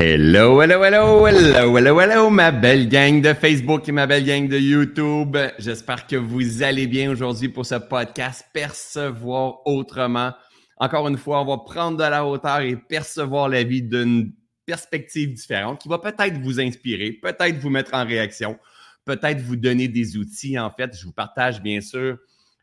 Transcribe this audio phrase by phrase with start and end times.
[0.00, 4.46] Hello, hello, hello, hello, hello, hello, ma belle gang de Facebook et ma belle gang
[4.46, 5.36] de YouTube.
[5.58, 10.34] J'espère que vous allez bien aujourd'hui pour ce podcast Percevoir autrement.
[10.76, 14.34] Encore une fois, on va prendre de la hauteur et percevoir la vie d'une
[14.64, 18.56] perspective différente qui va peut-être vous inspirer, peut-être vous mettre en réaction,
[19.04, 20.56] peut-être vous donner des outils.
[20.60, 22.18] En fait, je vous partage bien sûr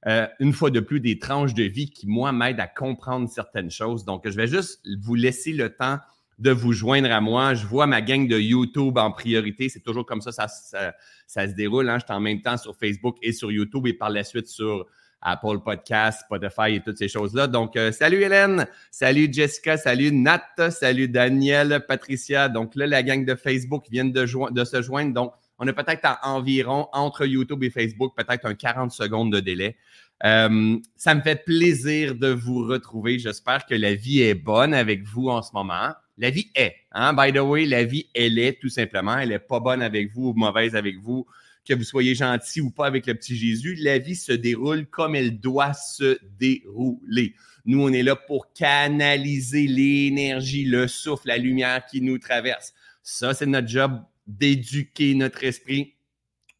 [0.07, 3.71] euh, une fois de plus des tranches de vie qui, moi, m'aident à comprendre certaines
[3.71, 4.05] choses.
[4.05, 5.99] Donc, je vais juste vous laisser le temps
[6.39, 7.53] de vous joindre à moi.
[7.53, 9.69] Je vois ma gang de YouTube en priorité.
[9.69, 11.89] C'est toujours comme ça, ça, se déroule.
[11.89, 11.99] Hein.
[11.99, 14.85] Je suis en même temps sur Facebook et sur YouTube et par la suite sur
[15.21, 17.47] Apple Podcast, Spotify et toutes ces choses-là.
[17.47, 22.47] Donc, euh, salut Hélène, salut Jessica, salut Nat, salut Daniel, Patricia.
[22.47, 25.13] Donc là, la gang de Facebook vient de, se joindre.
[25.13, 29.77] Donc, on a peut-être environ entre YouTube et Facebook, peut-être un 40 secondes de délai.
[30.23, 33.17] Euh, ça me fait plaisir de vous retrouver.
[33.17, 35.91] J'espère que la vie est bonne avec vous en ce moment.
[36.17, 36.75] La vie est.
[36.91, 37.13] Hein?
[37.13, 39.17] By the way, la vie, elle est tout simplement.
[39.17, 41.25] Elle n'est pas bonne avec vous ou mauvaise avec vous.
[41.67, 45.15] Que vous soyez gentil ou pas avec le petit Jésus, la vie se déroule comme
[45.15, 47.33] elle doit se dérouler.
[47.65, 52.73] Nous, on est là pour canaliser l'énergie, le souffle, la lumière qui nous traverse.
[53.01, 55.95] Ça, c'est notre job d'éduquer notre esprit,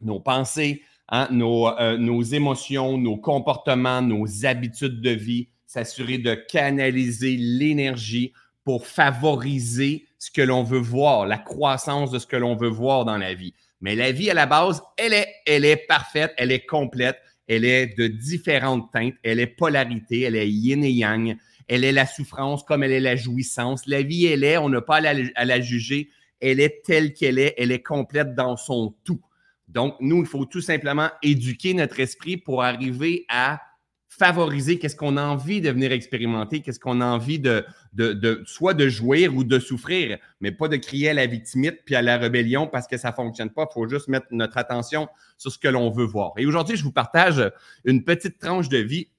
[0.02, 6.34] nos pensées, hein, nos, euh, nos émotions, nos comportements, nos habitudes de vie, s'assurer de
[6.34, 8.34] canaliser l'énergie
[8.66, 13.06] pour favoriser ce que l'on veut voir, la croissance de ce que l'on veut voir
[13.06, 13.54] dans la vie.
[13.80, 17.64] Mais la vie, à la base, elle est, elle est parfaite, elle est complète, elle
[17.64, 22.08] est de différentes teintes, elle est polarité, elle est yin et yang, elle est la
[22.08, 23.86] souffrance comme elle est la jouissance.
[23.86, 27.14] La vie, elle est, on n'a pas à la, à la juger, elle est telle
[27.14, 29.22] qu'elle est, elle est complète dans son tout.
[29.68, 33.62] Donc, nous, il faut tout simplement éduquer notre esprit pour arriver à
[34.18, 38.74] favoriser qu'est-ce qu'on a envie de venir expérimenter, qu'est-ce qu'on a envie de, de, soit
[38.74, 42.18] de jouir ou de souffrir, mais pas de crier à la victimite puis à la
[42.18, 43.68] rébellion parce que ça fonctionne pas.
[43.70, 46.32] Il faut juste mettre notre attention sur ce que l'on veut voir.
[46.38, 47.52] Et aujourd'hui, je vous partage
[47.84, 49.10] une petite tranche de vie.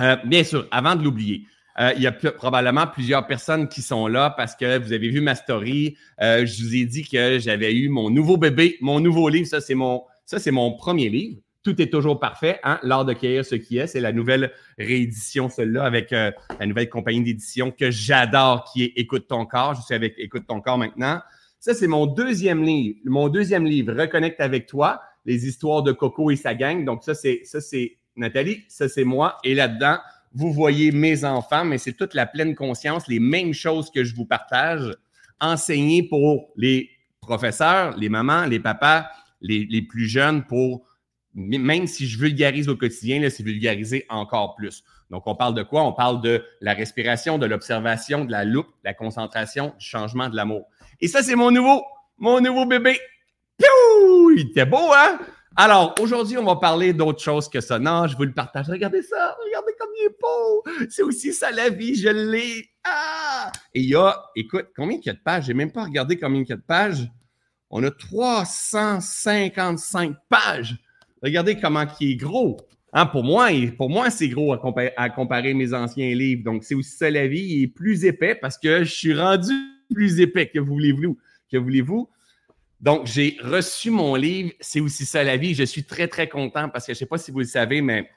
[0.00, 1.46] Euh, bien sûr, avant de l'oublier,
[1.78, 5.20] euh, il y a probablement plusieurs personnes qui sont là parce que vous avez vu
[5.20, 5.96] ma story.
[6.20, 9.46] Euh, je vous ai dit que j'avais eu mon nouveau bébé, mon nouveau livre.
[9.46, 11.40] Ça, c'est mon, ça, c'est mon premier livre.
[11.66, 12.78] Tout est toujours parfait, hein?
[12.84, 13.88] L'art de cueillir ce qui est.
[13.88, 18.92] C'est la nouvelle réédition, celle-là, avec euh, la nouvelle compagnie d'édition que j'adore, qui est
[18.94, 19.74] Écoute ton corps.
[19.74, 21.20] Je suis avec Écoute ton corps maintenant.
[21.58, 23.00] Ça, c'est mon deuxième livre.
[23.04, 26.84] Mon deuxième livre, Reconnecte avec toi, les histoires de Coco et sa gang.
[26.84, 29.36] Donc, ça, c'est, ça, c'est Nathalie, ça, c'est moi.
[29.42, 29.98] Et là-dedans,
[30.34, 34.14] vous voyez mes enfants, mais c'est toute la pleine conscience, les mêmes choses que je
[34.14, 34.94] vous partage,
[35.40, 36.90] enseignées pour les
[37.20, 39.06] professeurs, les mamans, les papas,
[39.40, 40.86] les, les plus jeunes pour
[41.36, 44.82] même si je vulgarise au quotidien, c'est vulgariser encore plus.
[45.10, 45.84] Donc, on parle de quoi?
[45.84, 50.28] On parle de la respiration, de l'observation, de la loupe, de la concentration, du changement,
[50.28, 50.66] de l'amour.
[51.00, 51.84] Et ça, c'est mon nouveau,
[52.16, 52.98] mon nouveau bébé.
[53.58, 54.30] Piou!
[54.30, 55.18] Il était beau, hein?
[55.56, 57.78] Alors, aujourd'hui, on va parler d'autre chose que ça.
[57.78, 58.68] Non, je vous le partage.
[58.68, 59.36] Regardez ça.
[59.44, 60.64] Regardez comme il est beau.
[60.90, 61.96] C'est aussi ça la vie.
[61.96, 62.70] Je l'ai.
[62.84, 63.52] Ah!
[63.74, 65.44] Et il y a, écoute, combien il y a de pages?
[65.46, 67.08] J'ai même pas regardé combien il y a de pages.
[67.70, 70.76] On a 355 pages.
[71.26, 72.56] Regardez comment il est gros.
[72.92, 76.44] Hein, pour moi, pour moi c'est gros à comparer, mes anciens livres.
[76.44, 77.42] Donc, c'est aussi ça la vie.
[77.42, 79.52] Il est plus épais parce que je suis rendu
[79.92, 80.48] plus épais.
[80.48, 81.18] Que voulez-vous?
[81.50, 82.08] Que voulez-vous?
[82.80, 84.52] Donc, j'ai reçu mon livre.
[84.60, 85.52] C'est aussi ça la vie.
[85.52, 87.82] Je suis très, très content parce que je ne sais pas si vous le savez,
[87.82, 88.08] mais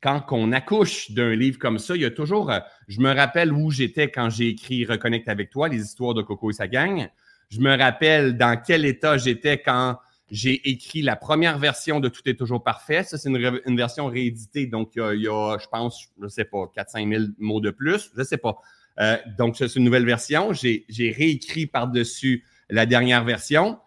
[0.00, 2.52] quand on accouche d'un livre comme ça, il y a toujours.
[2.52, 6.22] Euh, je me rappelle où j'étais quand j'ai écrit Reconnecte avec toi, les histoires de
[6.22, 7.08] Coco et sa gang.
[7.48, 9.98] Je me rappelle dans quel état j'étais quand
[10.30, 13.02] j'ai écrit la première version de Tout est toujours parfait.
[13.02, 14.66] Ça, c'est une, version rééditée.
[14.66, 18.10] Donc, il y, a, je pense, je ne sais pas, 4-5 000 mots de plus.
[18.14, 18.58] Je ne sais pas.
[19.00, 20.52] Euh, donc, c'est une nouvelle version.
[20.52, 23.78] J'ai réécrit par-dessus la dernière version.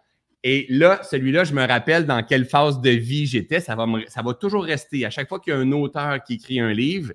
[0.42, 3.60] Et là, celui-là, je me rappelle dans quelle phase de vie j'étais.
[3.60, 5.06] Ça va, ça va toujours rester.
[5.06, 7.12] À chaque fois qu'il y a un auteur qui écrit un livre,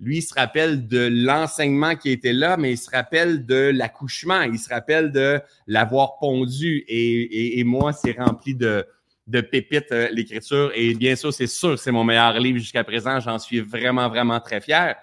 [0.00, 4.42] lui, il se rappelle de l'enseignement qui était là, mais il se rappelle de l'accouchement,
[4.42, 6.84] il se rappelle de l'avoir pondu.
[6.88, 8.86] Et, moi, c'est rempli de,
[9.26, 10.70] de pépites, euh, l'écriture.
[10.74, 13.18] Et bien sûr, c'est sûr c'est mon meilleur livre jusqu'à présent.
[13.18, 14.94] J'en suis vraiment, vraiment très fier.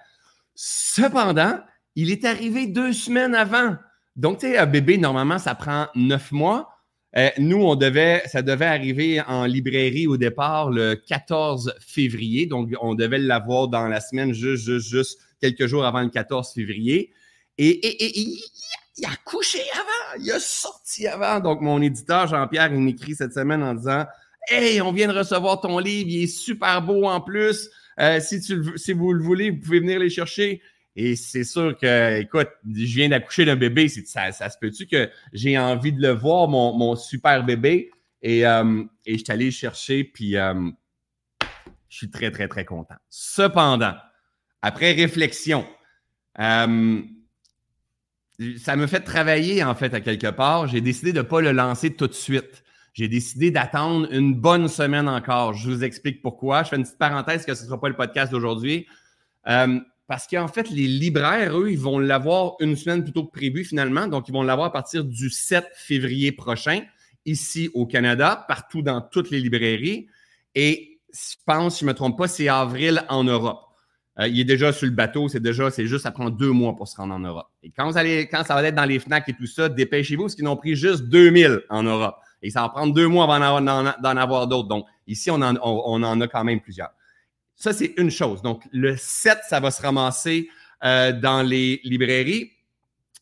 [0.54, 1.60] Cependant,
[1.94, 3.76] il est arrivé deux semaines avant.
[4.16, 6.75] Donc, tu sais, un bébé, normalement, ça prend neuf mois.
[7.16, 12.46] Euh, nous, on devait, ça devait arriver en librairie au départ le 14 février.
[12.46, 16.52] Donc, on devait l'avoir dans la semaine, juste, juste, juste quelques jours avant le 14
[16.52, 17.12] février.
[17.58, 17.80] Et,
[18.98, 21.40] il a couché avant, il a sorti avant.
[21.40, 24.06] Donc, mon éditeur, Jean-Pierre, il m'écrit cette semaine en disant
[24.48, 27.68] Hey, on vient de recevoir ton livre, il est super beau en plus.
[27.98, 30.60] Euh, si, si vous le voulez, vous pouvez venir les chercher.
[30.98, 33.86] Et c'est sûr que, écoute, je viens d'accoucher d'un bébé.
[33.88, 37.90] Ça, se peut-tu que j'ai envie de le voir, mon, super bébé?
[38.22, 40.70] Et, euh, et je suis allé chercher, puis euh,
[41.90, 42.94] je suis très, très, très content.
[43.10, 43.94] Cependant,
[44.62, 45.66] après réflexion,
[46.40, 47.02] euh,
[48.58, 50.66] ça me fait travailler, en fait, à quelque part.
[50.66, 52.64] J'ai décidé de ne pas le lancer tout de suite.
[52.94, 55.52] J'ai décidé d'attendre une bonne semaine encore.
[55.52, 56.62] Je vous explique pourquoi.
[56.62, 58.86] Je fais une petite parenthèse que ce ne sera pas le podcast d'aujourd'hui.
[60.06, 64.06] Parce qu'en fait, les libraires, eux, ils vont l'avoir une semaine plutôt que prévu finalement.
[64.06, 66.82] Donc, ils vont l'avoir à partir du 7 février prochain,
[67.24, 70.06] ici au Canada, partout dans toutes les librairies.
[70.54, 73.60] Et je pense, si je ne me trompe pas, c'est avril en Europe.
[74.18, 76.74] Euh, il est déjà sur le bateau, c'est déjà, c'est juste, ça prend deux mois
[76.74, 77.48] pour se rendre en Europe.
[77.62, 80.44] Et quand, vous ça va être dans les FNAC et tout ça, dépêchez-vous parce qu'ils
[80.44, 82.16] n'ont pris juste 2000 en Europe.
[82.40, 84.68] Et ça va prendre deux mois avant d'en avoir d'autres.
[84.68, 86.90] Donc, ici, on en, on, en, a quand même plusieurs.
[87.56, 88.42] Ça, c'est une chose.
[88.42, 90.48] Donc, le 7, ça va se ramasser
[90.84, 92.52] euh, dans les librairies.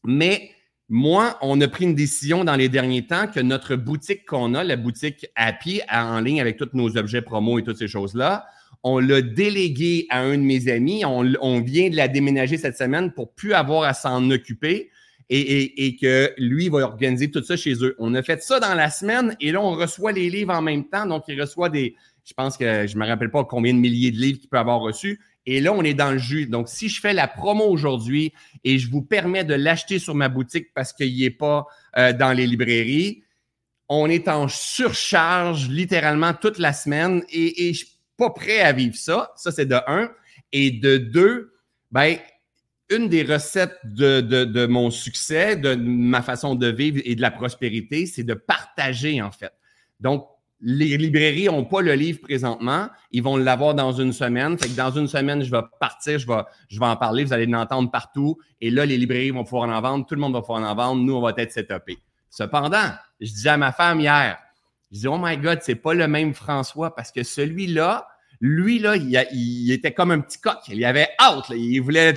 [0.04, 0.50] Mais
[0.88, 4.64] moi, on a pris une décision dans les derniers temps que notre boutique qu'on a,
[4.64, 5.26] la boutique
[5.60, 8.44] pied, en ligne avec tous nos objets promo et toutes ces choses-là,
[8.82, 11.04] on l'a délégué à un de mes amis.
[11.06, 14.90] On, vient de la déménager cette semaine pour plus avoir à s'en occuper
[15.30, 17.96] et, que lui va organiser tout ça chez eux.
[17.98, 20.84] On a fait ça dans la semaine et là, on reçoit les livres en même
[20.84, 21.06] temps.
[21.06, 24.10] Donc, il reçoit des, je pense que je ne me rappelle pas combien de milliers
[24.10, 25.20] de livres qu'il peut avoir reçus.
[25.46, 26.46] Et là, on est dans le jus.
[26.46, 28.32] Donc, si je fais la promo aujourd'hui
[28.64, 31.66] et je vous permets de l'acheter sur ma boutique parce qu'il n'est pas
[31.98, 33.22] euh, dans les librairies,
[33.88, 37.84] on est en surcharge littéralement toute la semaine et, je
[38.16, 39.32] pas prêt à vivre ça.
[39.36, 40.08] Ça, c'est de un.
[40.52, 41.52] Et de deux,
[41.90, 42.16] ben,
[42.88, 47.32] une des recettes de, de, mon succès, de ma façon de vivre et de la
[47.32, 49.52] prospérité, c'est de partager, en fait.
[49.98, 50.28] Donc,
[50.66, 52.88] les librairies n'ont pas le livre présentement.
[53.10, 54.58] Ils vont l'avoir dans une semaine.
[54.58, 57.22] Fait que dans une semaine, je vais partir, je vais, en parler.
[57.22, 58.38] Vous allez l'entendre partout.
[58.62, 60.06] Et là, les librairies vont pouvoir en vendre.
[60.06, 61.02] Tout le monde va pouvoir en vendre.
[61.02, 61.98] Nous, on va être setupés.
[62.30, 64.38] Cependant, je disais à ma femme hier,
[64.90, 68.08] je dis, oh my God, c'est pas le même François parce que celui-là,
[68.40, 70.56] lui, là, il, était comme un petit coq.
[70.68, 71.44] Il avait out.
[71.50, 72.14] Il, voulait,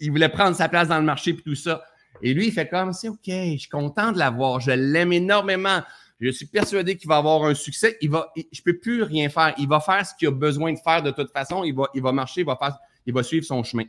[0.00, 1.82] il voulait prendre sa place dans le marché et tout ça.
[2.20, 4.60] Et lui, il fait comme, c'est OK, je suis content de l'avoir.
[4.60, 5.80] Je l'aime énormément.
[6.20, 7.96] Je suis persuadé qu'il va avoir un succès.
[8.00, 9.54] Il va, je peux plus rien faire.
[9.58, 11.62] Il va faire ce qu'il a besoin de faire de toute façon.
[11.64, 12.58] Il va, marcher, il va,
[13.06, 13.84] il va suivre son chemin.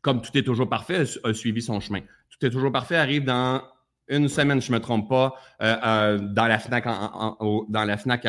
[0.00, 2.00] Comme tout est toujours parfait, a suivi son chemin.
[2.30, 3.62] Tout est toujours parfait arrive dans
[4.08, 8.24] une semaine, je ne me trompe pas, euh, euh, dans la FNAC, dans, la FNAC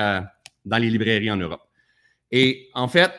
[0.65, 1.61] dans les librairies en Europe.
[2.31, 3.11] Et en fait,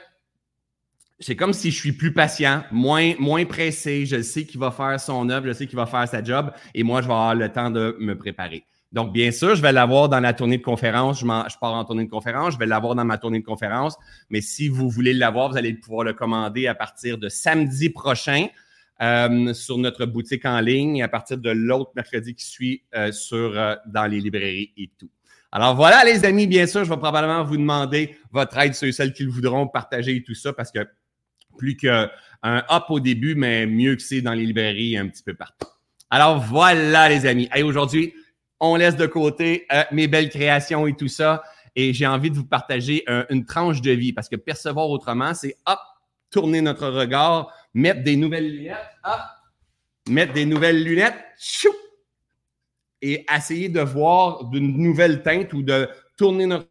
[1.21, 4.07] c'est comme si je suis plus patient, moins, moins pressé.
[4.07, 6.83] Je sais qu'il va faire son œuvre, je sais qu'il va faire sa job et
[6.83, 8.65] moi, je vais avoir le temps de me préparer.
[8.93, 11.21] Donc, bien sûr, je vais l'avoir dans la tournée de conférence.
[11.21, 12.55] Je, pars en tournée de conférence.
[12.55, 13.97] Je vais l'avoir dans ma tournée de conférence.
[14.31, 18.47] Mais si vous voulez l'avoir, vous allez pouvoir le commander à partir de samedi prochain.
[19.01, 23.57] Euh, sur notre boutique en ligne à partir de l'autre mercredi qui suit euh, sur,
[23.57, 25.09] euh, dans les librairies et tout.
[25.53, 28.93] Alors voilà, les amis, bien sûr, je vais probablement vous demander votre aide, ceux et
[28.93, 30.81] celles qui le voudront partager tout ça parce que
[31.57, 32.11] plus qu'un
[32.43, 35.69] hop au début, mais mieux que c'est dans les librairies un petit peu partout.
[36.11, 37.49] Alors voilà, les amis.
[37.55, 38.15] Et aujourd'hui,
[38.61, 41.43] on laisse de côté mes belles créations et tout ça.
[41.77, 45.57] Et j'ai envie de vous partager une tranche de vie parce que percevoir autrement, c'est
[45.67, 45.79] hop,
[46.31, 49.21] tourner notre regard mettre des nouvelles lunettes, hop,
[50.09, 51.71] mettre des nouvelles lunettes, chou,
[53.01, 56.67] et essayer de voir d'une nouvelle teinte ou de tourner notre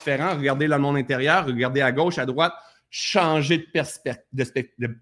[0.00, 2.54] différent, regarder le monde intérieur, regarder à gauche, à droite,
[2.90, 4.44] changer de, perspective, de,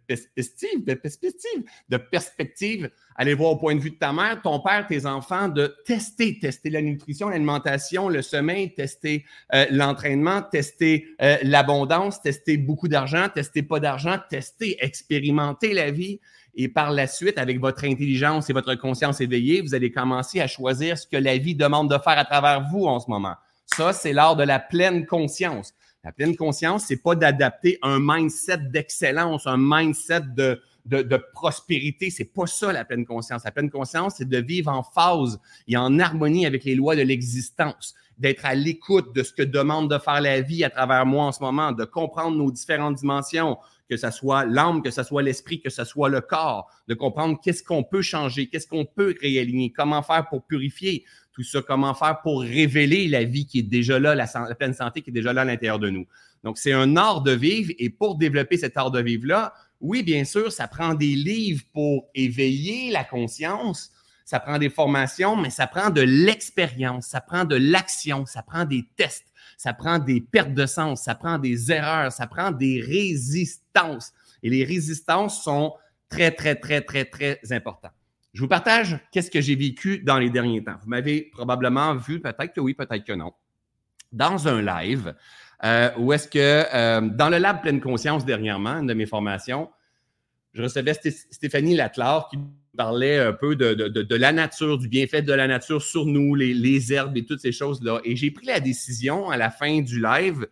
[0.06, 4.60] perspective, de perspective, de perspective, aller voir au point de vue de ta mère, ton
[4.60, 9.24] père, tes enfants, de tester, tester la nutrition, l'alimentation, le sommeil, tester
[9.54, 16.20] euh, l'entraînement, tester euh, l'abondance, tester beaucoup d'argent, tester pas d'argent, tester, expérimenter la vie.
[16.58, 20.46] Et par la suite, avec votre intelligence et votre conscience éveillée, vous allez commencer à
[20.46, 23.34] choisir ce que la vie demande de faire à travers vous en ce moment.
[23.66, 25.74] Ça, c'est l'art de la pleine conscience.
[26.06, 32.10] La pleine conscience, c'est pas d'adapter un mindset d'excellence, un mindset de, de, de prospérité.
[32.10, 33.42] C'est pas ça la pleine conscience.
[33.44, 37.02] La pleine conscience, c'est de vivre en phase et en harmonie avec les lois de
[37.02, 41.24] l'existence, d'être à l'écoute de ce que demande de faire la vie à travers moi
[41.24, 45.22] en ce moment, de comprendre nos différentes dimensions, que ce soit l'âme, que ce soit
[45.22, 49.14] l'esprit, que ce soit le corps, de comprendre qu'est-ce qu'on peut changer, qu'est-ce qu'on peut
[49.20, 53.62] réaligner, comment faire pour purifier, tout ça, comment faire pour révéler la vie qui est
[53.62, 56.06] déjà là, la, pleine santé qui est déjà là à l'intérieur de nous.
[56.44, 60.24] Donc, c'est un art de vivre et pour développer cet art de vivre-là, oui, bien
[60.24, 63.92] sûr, ça prend des livres pour éveiller la conscience,
[64.24, 68.64] ça prend des formations, mais ça prend de l'expérience, ça prend de l'action, ça prend
[68.64, 69.25] des tests,
[69.56, 74.12] ça prend des pertes de sens, ça prend des erreurs, ça prend des résistances.
[74.42, 75.74] Et les résistances sont
[76.08, 77.92] très, très, très, très, très importantes.
[78.32, 80.76] Je vous partage qu'est-ce que j'ai vécu dans les derniers temps.
[80.82, 83.32] Vous m'avez probablement vu, peut-être que oui, peut-être que non,
[84.12, 85.14] dans un live
[85.64, 89.70] euh, où est-ce que euh, dans le lab pleine conscience dernièrement, une de mes formations,
[90.52, 92.38] je recevais Stéphanie Latlar qui
[92.76, 97.16] parlait un peu de, la nature, du bienfait de la nature sur nous, les, herbes
[97.16, 98.00] et toutes ces choses-là.
[98.04, 100.46] Et j'ai pris la décision à la fin du live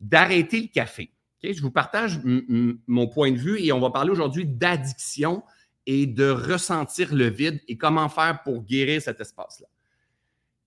[0.00, 1.10] d'arrêter le café.
[1.42, 5.42] Je vous partage mon point de vue et on va parler aujourd'hui d'addiction
[5.86, 9.68] et de ressentir le vide et comment faire pour guérir cet espace-là.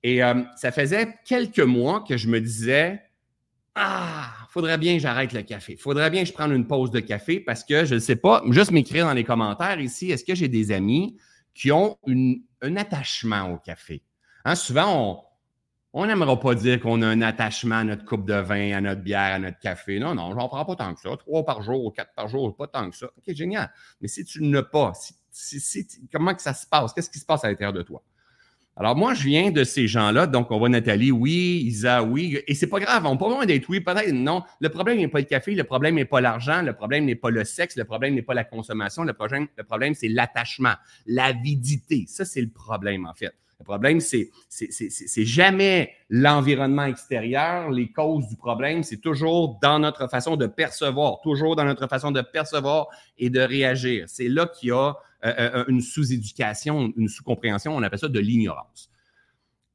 [0.03, 3.01] Et euh, ça faisait quelques mois que je me disais,
[3.75, 5.77] ah, faudrait bien que j'arrête le café.
[5.77, 8.43] Faudrait bien que je prenne une pause de café parce que je ne sais pas,
[8.49, 11.17] juste m'écrire dans les commentaires ici, est-ce que j'ai des amis
[11.53, 11.97] qui ont
[12.61, 14.03] un attachement au café?
[14.43, 15.23] Hein, souvent,
[15.93, 19.01] on n'aimera pas dire qu'on a un attachement à notre coupe de vin, à notre
[19.01, 19.99] bière, à notre café.
[19.99, 21.15] Non, non, j'en prends pas tant que ça.
[21.17, 23.07] Trois par jour, quatre par jour, pas tant que ça.
[23.07, 23.71] OK, génial.
[24.01, 24.93] Mais si tu ne pas,
[26.11, 26.93] comment que ça se passe?
[26.93, 28.03] Qu'est-ce qui se passe à l'intérieur de toi?
[28.81, 30.25] Alors, moi, je viens de ces gens-là.
[30.25, 32.39] Donc, on voit Nathalie, oui, Isa, oui.
[32.47, 34.41] Et c'est pas grave, on peut besoin d'être oui, peut-être non.
[34.59, 37.29] Le problème n'est pas le café, le problème n'est pas l'argent, le problème n'est pas
[37.29, 40.73] le sexe, le problème n'est pas la consommation, le problème, le problème c'est l'attachement,
[41.05, 42.05] l'avidité.
[42.07, 43.35] Ça, c'est le problème, en fait.
[43.61, 44.31] Le problème, c'est,
[45.23, 47.69] jamais l'environnement extérieur.
[47.69, 52.09] Les causes du problème, c'est toujours dans notre façon de percevoir, toujours dans notre façon
[52.09, 52.87] de percevoir
[53.19, 54.05] et de réagir.
[54.07, 57.75] C'est là qu'il y a euh, euh, une sous-éducation, une sous-compréhension.
[57.75, 58.89] On appelle ça de l'ignorance.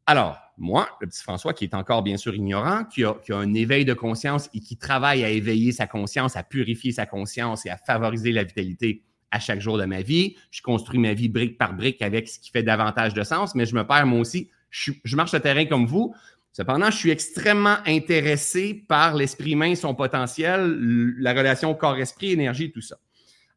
[0.04, 3.36] Alors, moi, le petit François, qui est encore bien sûr ignorant, qui a, qui a,
[3.36, 7.66] un éveil de conscience et qui travaille à éveiller sa conscience, à purifier sa conscience
[7.66, 10.36] et à favoriser la vitalité à chaque jour de ma vie.
[10.50, 13.66] Je construis ma vie brique par brique avec ce qui fait davantage de sens, mais
[13.66, 14.50] je me perds moi aussi.
[14.70, 16.14] Je, marche le terrain comme vous.
[16.52, 22.80] Cependant, je suis extrêmement intéressé par l'esprit humain, son potentiel, la relation corps-esprit, énergie, tout
[22.80, 22.96] ça.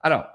[0.02, 0.26] Alors,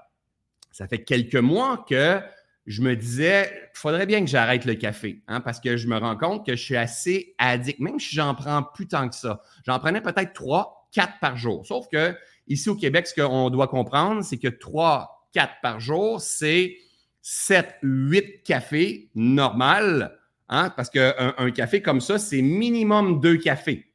[0.71, 2.19] ça fait quelques mois que
[2.65, 5.97] je me disais, il faudrait bien que j'arrête le café, hein, parce que je me
[5.97, 9.41] rends compte que je suis assez addict, même si j'en prends plus tant que ça.
[9.65, 11.65] J'en prenais peut-être trois, quatre par jour.
[11.65, 12.15] Sauf que
[12.47, 16.77] ici au Québec, ce qu'on doit comprendre, c'est que trois, 4 par jour, c'est
[17.21, 23.91] 7, 8 cafés normal, hein, parce qu'un un café comme ça, c'est minimum deux cafés.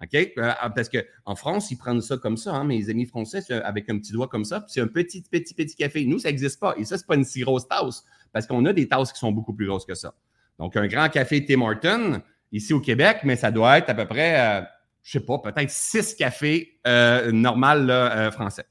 [0.00, 0.14] OK?
[0.14, 3.98] Euh, parce qu'en France, ils prennent ça comme ça, hein, mes amis français, avec un
[3.98, 6.04] petit doigt comme ça, c'est un petit, petit, petit café.
[6.04, 6.74] Nous, ça n'existe pas.
[6.78, 9.18] Et ça, ce n'est pas une si grosse tasse, parce qu'on a des tasses qui
[9.18, 10.14] sont beaucoup plus grosses que ça.
[10.58, 12.22] Donc, un grand café Tim Hortons,
[12.54, 14.62] ici au Québec, mais ça doit être à peu près, euh,
[15.02, 18.64] je ne sais pas, peut-être six cafés euh, euh, français.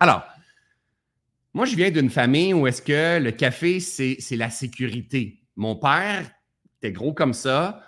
[0.00, 0.24] Alors,
[1.54, 5.40] moi, je viens d'une famille où est-ce que le café, c'est la sécurité.
[5.54, 6.28] Mon père
[6.78, 7.80] était gros comme ça.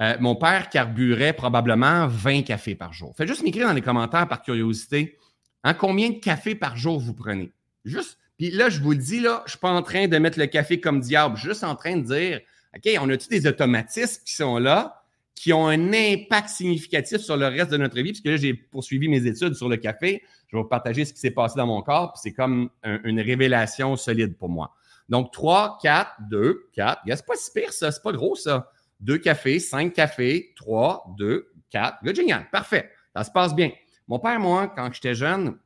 [0.00, 3.14] Euh, mon père carburait probablement 20 cafés par jour.
[3.16, 5.16] Faites juste m'écrire dans les commentaires par curiosité.
[5.62, 7.50] Hein, combien de cafés par jour vous prenez?
[7.86, 8.18] Juste.
[8.36, 10.38] Puis là, je vous le dis, là, je ne suis pas en train de mettre
[10.38, 11.36] le café comme diable.
[11.36, 12.40] Je suis juste en train de dire,
[12.76, 15.03] OK, on a-tu des automatismes qui sont là,
[15.34, 18.12] qui ont un impact significatif sur le reste de notre vie?
[18.12, 20.22] Parce que là, j'ai poursuivi mes études sur le café
[20.54, 23.20] je vais vous partager ce qui s'est passé dans mon corps, puis c'est comme une
[23.20, 24.72] révélation solide pour moi.
[25.08, 27.02] Donc, 3, 4, 2, 4.
[27.06, 27.90] C'est pas si pire, ça.
[27.90, 28.70] C'est pas gros, ça.
[29.00, 32.14] 2 cafés, 5 cafés, 3, 2, 4.
[32.14, 32.48] génial.
[32.52, 32.88] Parfait.
[33.16, 33.72] Ça se passe bien.
[34.06, 35.58] Mon père, moi, quand j'étais jeune,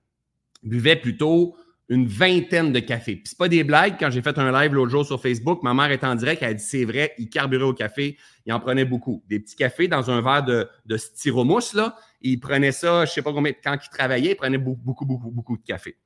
[0.62, 1.54] buvait plutôt
[1.88, 3.16] une vingtaine de cafés.
[3.16, 3.96] Puis c'est pas des blagues.
[3.98, 6.50] Quand j'ai fait un live l'autre jour sur Facebook, ma mère est en direct, elle
[6.50, 9.24] a dit c'est vrai, il carburait au café, il en prenait beaucoup.
[9.28, 11.96] Des petits cafés dans un verre de, de styromousse, là.
[12.20, 15.56] Il prenait ça, je sais pas combien, quand il travaillait, il prenait beaucoup, beaucoup, beaucoup,
[15.56, 15.96] de café.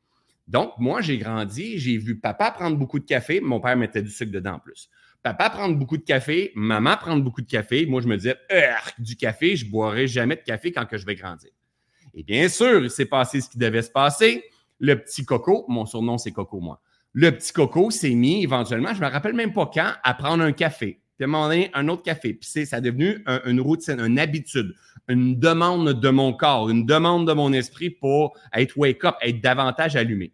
[0.47, 4.11] Donc, moi, j'ai grandi, j'ai vu papa prendre beaucoup de café, mon père mettait du
[4.11, 4.89] sucre dedans en plus.
[5.23, 7.87] Papa prendre beaucoup de café, maman prendre beaucoup de café.
[7.87, 8.37] Moi, je me disais,
[8.99, 11.51] du café, je boirai jamais de café quand je vais grandir.
[12.15, 14.45] Et bien sûr, il s'est passé ce qui devait se passer
[14.83, 16.83] le petit coco, mon surnom c'est Coco, moi.
[17.15, 20.43] Le petit coco s'est mis éventuellement, je ne me rappelle même pas quand, à prendre
[20.43, 21.01] un café.
[21.17, 22.35] Puis à un autre café.
[22.35, 24.75] Puis ça a devenu une routine, une habitude,
[25.09, 29.95] une demande de mon corps, une demande de mon esprit pour être wake-up, être davantage
[29.95, 30.33] allumé.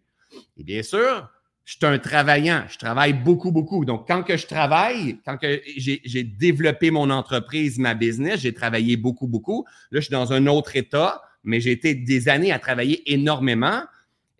[0.57, 1.29] Et bien sûr,
[1.65, 3.85] je suis un travaillant, je travaille beaucoup, beaucoup.
[3.85, 8.97] Donc, quand que je travaille, quand que j'ai développé mon entreprise, ma business, j'ai travaillé
[8.97, 9.65] beaucoup, beaucoup.
[9.91, 13.83] Là, je suis dans un autre état, mais j'ai été des années à travailler énormément.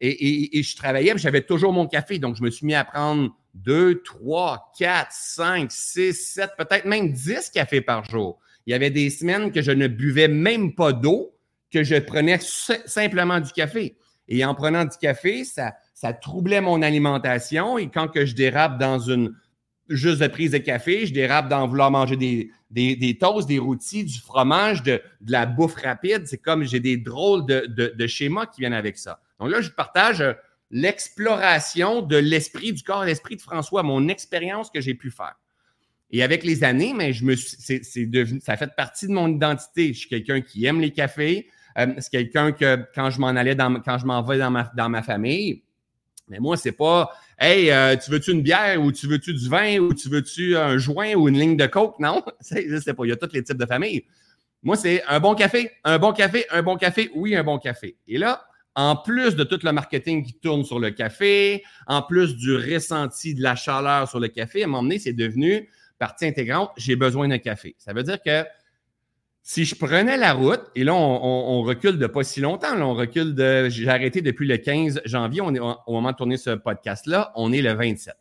[0.02, 2.20] Et, je travaillais, j'avais toujours mon café.
[2.20, 7.12] Donc, je me suis mis à prendre deux, trois, quatre, cinq, six, sept, peut-être même
[7.12, 8.40] dix cafés par jour.
[8.66, 11.36] Il y avait des semaines que je ne buvais même pas d'eau,
[11.72, 13.98] que je prenais simplement du café.
[14.28, 15.74] Et en prenant du café, ça,
[16.22, 17.78] troublait mon alimentation.
[17.78, 19.36] Et quand que je dérape dans une
[19.90, 24.06] juste de prise de café, je dérape dans vouloir manger des, des, toasts, des rôtis,
[24.06, 26.28] du fromage, de, la bouffe rapide.
[26.28, 29.20] C'est comme j'ai des drôles de schémas qui viennent avec ça.
[29.40, 30.24] Donc là, je partage
[30.72, 35.36] l'exploration de l'esprit, du corps, l'esprit de François, mon expérience que j'ai pu faire.
[36.12, 39.94] Et avec les années, mais je me c'est, devenu, ça fait partie de mon identité.
[39.94, 41.48] Je suis quelqu'un qui aime les cafés.
[41.78, 44.72] Euh, c'est quelqu'un que quand je m'en allais dans, quand je m'en vais dans ma,
[44.76, 45.64] dans ma famille,
[46.28, 49.78] mais moi, c'est pas Hey, euh, tu veux-tu une bière ou tu veux-tu du vin
[49.78, 51.98] ou tu veux-tu un joint ou une ligne de coke?
[51.98, 53.06] Non, je sais pas.
[53.06, 54.04] Il y a tous les types de familles.
[54.62, 57.96] Moi, c'est un bon café, un bon café, un bon café, oui, un bon café.
[58.10, 58.46] Et là,
[58.80, 63.36] en plus de tout le marketing qui tourne sur le café, en plus du ressenti
[63.36, 66.96] de la chaleur sur le café, à un moment donné, c'est devenu partie intégrante, j'ai
[66.96, 67.76] besoin d'un café.
[67.78, 68.46] Ça veut dire que
[69.44, 72.94] si je prenais la route, et là, on, recule de pas si longtemps, là, on
[72.94, 73.68] recule de.
[73.68, 77.74] J'ai arrêté depuis le 15 janvier, au moment de tourner ce podcast-là, on est le
[77.74, 78.14] 27.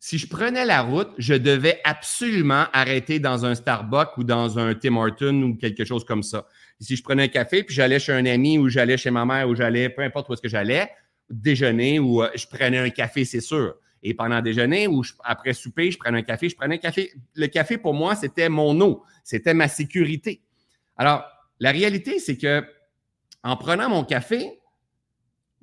[0.00, 4.74] Si je prenais la route, je devais absolument arrêter dans un Starbucks ou dans un
[4.74, 6.46] Tim Hortons ou quelque chose comme ça.
[6.80, 9.48] Si je prenais un café, puis j'allais chez un ami ou j'allais chez ma mère
[9.48, 10.90] ou j'allais, peu importe où est-ce que j'allais,
[11.28, 13.74] déjeuner ou euh, je prenais un café, c'est sûr.
[14.02, 17.12] Et pendant déjeuner ou après souper, je prenais un café, je prenais un café.
[17.34, 20.40] Le café, pour moi, c'était mon eau, c'était ma sécurité.
[20.96, 21.24] Alors,
[21.58, 22.64] la réalité, c'est que
[23.42, 24.60] en prenant mon café,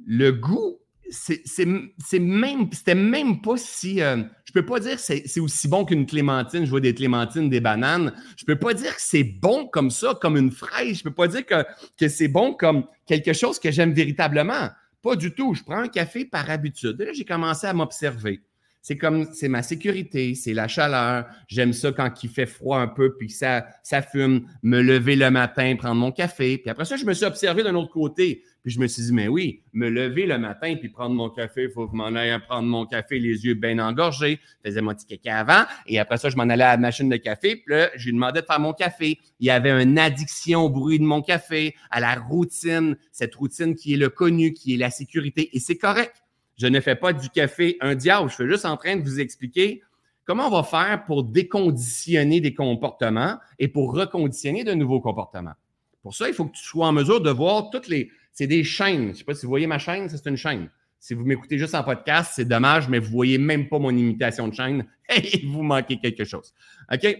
[0.05, 4.01] le goût, c'est même, c'était même pas si.
[4.01, 6.65] Euh, je peux pas dire que c'est aussi bon qu'une clémentine.
[6.65, 8.13] Je vois des clémentines, des bananes.
[8.37, 10.99] Je peux pas dire que c'est bon comme ça, comme une fraise.
[10.99, 11.63] Je peux pas dire que,
[11.97, 14.69] que c'est bon comme quelque chose que j'aime véritablement.
[15.01, 15.53] Pas du tout.
[15.53, 16.99] Je prends un café par habitude.
[16.99, 18.41] là, j'ai commencé à m'observer.
[18.85, 21.25] C'est comme, c'est ma sécurité, c'est la chaleur.
[21.47, 24.47] J'aime ça quand il fait froid un peu, puis ça, ça fume.
[24.61, 26.59] Me lever le matin, prendre mon café.
[26.59, 28.43] Puis après ça, je me suis observé d'un autre côté.
[28.61, 31.63] Puis je me suis dit, mais oui, me lever le matin puis prendre mon café,
[31.63, 34.39] il faut que je m'en aille prendre mon café, les yeux bien engorgés.
[34.63, 35.65] Je faisais mon petit caca avant.
[35.87, 37.55] Et après ça, je m'en allais à la machine de café.
[37.55, 39.17] Puis là, je lui demandais de faire mon café.
[39.39, 43.73] Il y avait une addiction au bruit de mon café, à la routine, cette routine
[43.73, 45.49] qui est le connu, qui est la sécurité.
[45.53, 46.21] Et c'est correct.
[46.57, 48.29] Je ne fais pas du café un diable.
[48.29, 49.81] Je suis juste en train de vous expliquer
[50.23, 55.53] comment on va faire pour déconditionner des comportements et pour reconditionner de nouveaux comportements.
[56.01, 58.63] Pour ça, il faut que tu sois en mesure de voir toutes les, c'est des
[58.63, 59.05] chaînes.
[59.05, 60.69] Je ne sais pas si vous voyez ma chaîne, c'est une chaîne.
[60.99, 63.95] Si vous m'écoutez juste en podcast, c'est dommage, mais vous ne voyez même pas mon
[63.95, 66.53] imitation de chaîne et vous manquez quelque chose.
[66.91, 67.17] OK?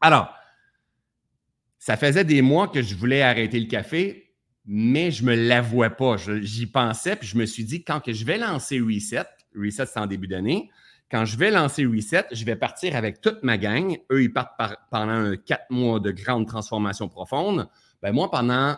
[0.00, 0.34] Alors,
[1.78, 4.25] ça faisait des mois que je voulais arrêter le café,
[4.66, 6.16] mais je ne me l'avouais pas.
[6.42, 10.00] J'y pensais, puis je me suis dit, quand que je vais lancer Reset, Reset, c'est
[10.00, 10.70] en début d'année,
[11.10, 13.96] quand je vais lancer Reset, je vais partir avec toute ma gang.
[14.10, 14.58] Eux, ils partent
[14.90, 17.68] pendant quatre mois de grande transformation profonde.
[18.02, 18.76] Ben moi, pendant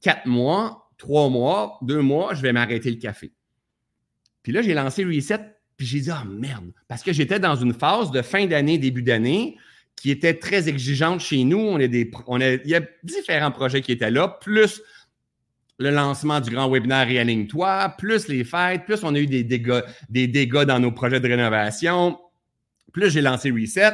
[0.00, 3.32] quatre mois, trois mois, deux mois, je vais m'arrêter le café.
[4.42, 5.38] Puis là, j'ai lancé Reset,
[5.76, 9.02] puis j'ai dit, ah merde, parce que j'étais dans une phase de fin d'année, début
[9.02, 9.56] d'année,
[9.94, 11.58] qui était très exigeante chez nous.
[11.58, 14.82] On des, on il y a différents projets qui étaient là, plus
[15.78, 20.64] le lancement du grand webinaire Réaligne-toi, plus les fêtes, plus on a eu des dégâts,
[20.64, 22.18] dans nos projets de rénovation,
[22.92, 23.92] plus j'ai lancé Reset.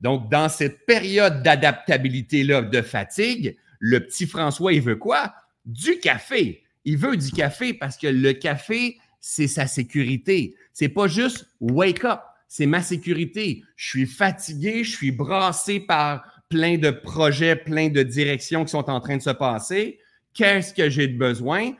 [0.00, 5.34] Donc, dans cette période d'adaptabilité-là, de fatigue, le petit François, il veut quoi?
[5.66, 6.62] du café.
[6.84, 10.54] Il veut du café parce que le café, c'est sa sécurité.
[10.72, 13.64] C'est pas juste wake up, c'est ma sécurité.
[13.74, 18.88] Je suis fatigué, je suis brassé par plein de projets, plein de directions qui sont
[18.88, 19.98] en train de se passer.
[20.36, 21.72] Qu'est-ce que j'ai de besoin?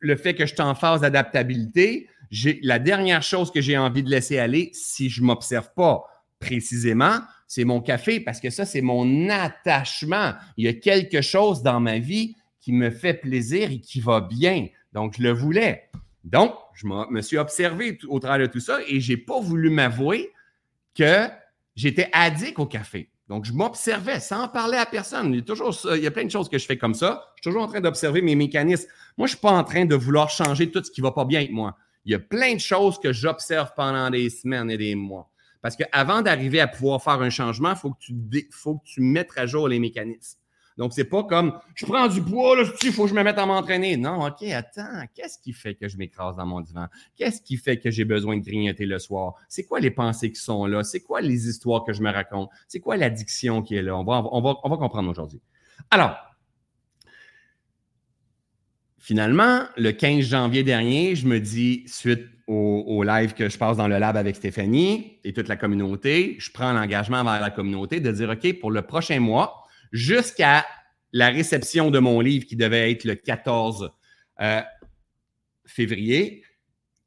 [0.00, 2.08] Le fait que je suis en phase d'adaptabilité,
[2.62, 6.04] la dernière chose que j'ai envie de laisser aller, si je ne m'observe pas
[6.38, 10.32] précisément, c'est mon café parce que ça, c'est mon attachement.
[10.56, 14.20] Il y a quelque chose dans ma vie qui me fait plaisir et qui va
[14.20, 14.68] bien.
[14.92, 15.88] Donc, je le voulais.
[16.22, 19.70] Donc, je me suis observé au travers de tout ça et je n'ai pas voulu
[19.70, 20.30] m'avouer
[20.94, 21.26] que
[21.74, 23.10] j'étais addict au café.
[23.28, 25.32] Donc, je m'observais sans parler à personne.
[25.32, 27.32] Il y, a toujours, il y a plein de choses que je fais comme ça.
[27.36, 28.86] Je suis toujours en train d'observer mes mécanismes.
[29.16, 31.12] Moi, je ne suis pas en train de vouloir changer tout ce qui ne va
[31.12, 31.76] pas bien avec moi.
[32.04, 35.30] Il y a plein de choses que j'observe pendant des semaines et des mois.
[35.62, 38.14] Parce qu'avant d'arriver à pouvoir faire un changement, il faut, que tu,
[38.50, 40.38] faut que tu mettes à jour les mécanismes.
[40.76, 43.38] Donc, c'est pas comme je prends du poids, là, il faut que je me mette
[43.38, 43.96] à m'entraîner.
[43.96, 46.88] Non, OK, attends, qu'est-ce qui fait que je m'écrase dans mon divan?
[47.16, 49.34] Qu'est-ce qui fait que j'ai besoin de grignoter le soir?
[49.48, 50.82] C'est quoi les pensées qui sont là?
[50.82, 52.50] C'est quoi les histoires que je me raconte?
[52.66, 53.96] C'est quoi l'addiction qui est là?
[53.96, 55.40] On va, on va, comprendre aujourd'hui.
[55.92, 56.16] Alors,
[58.98, 63.76] finalement, le 15 janvier dernier, je me dis, suite au, au, live que je passe
[63.76, 68.00] dans le lab avec Stéphanie et toute la communauté, je prends l'engagement vers la communauté
[68.00, 69.63] de dire, OK, pour le prochain mois,
[69.94, 70.66] jusqu'à
[71.12, 73.92] la réception de mon livre qui devait être le 14
[74.40, 74.60] euh,
[75.64, 76.42] février,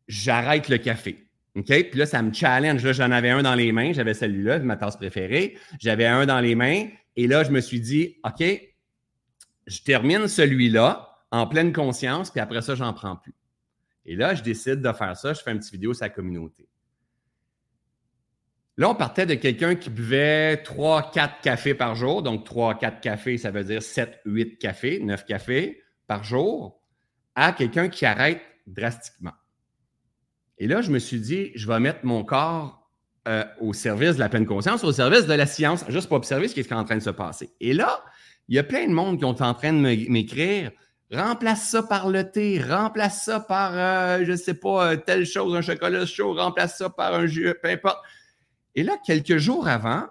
[0.08, 1.28] j'arrête le café.
[1.54, 2.92] Puis là, ça me challenge.
[2.94, 3.92] J'en avais un dans les mains.
[3.92, 5.58] J'avais celui-là, ma tasse préférée.
[5.80, 6.88] J'avais un dans les mains.
[7.16, 8.44] Et là, je me suis dit, OK,
[9.66, 13.34] je termine celui-là en pleine conscience, puis après ça, j'en prends plus.
[14.06, 15.34] Et là, je décide de faire ça.
[15.34, 16.70] Je fais une petite vidéo sur la communauté.
[18.78, 22.22] Là, on partait de quelqu'un qui buvait 3-4 cafés par jour.
[22.22, 26.80] Donc, 3-4 cafés, ça veut dire 7-8 cafés, 9 cafés par jour,
[27.36, 29.34] à quelqu'un qui arrête drastiquement.
[30.60, 32.90] Et là, je me suis dit, je vais mettre mon corps
[33.28, 36.48] euh, au service de la pleine conscience, au service de la science, juste pour observer
[36.48, 37.50] ce qui est en train de se passer.
[37.60, 38.04] Et là,
[38.48, 40.72] il y a plein de monde qui sont en train de m'écrire
[41.12, 45.26] remplace ça par le thé, remplace ça par, euh, je ne sais pas, euh, telle
[45.26, 48.00] chose, un chocolat chaud, remplace ça par un jus, peu importe.
[48.78, 50.06] Et là, quelques jours avant,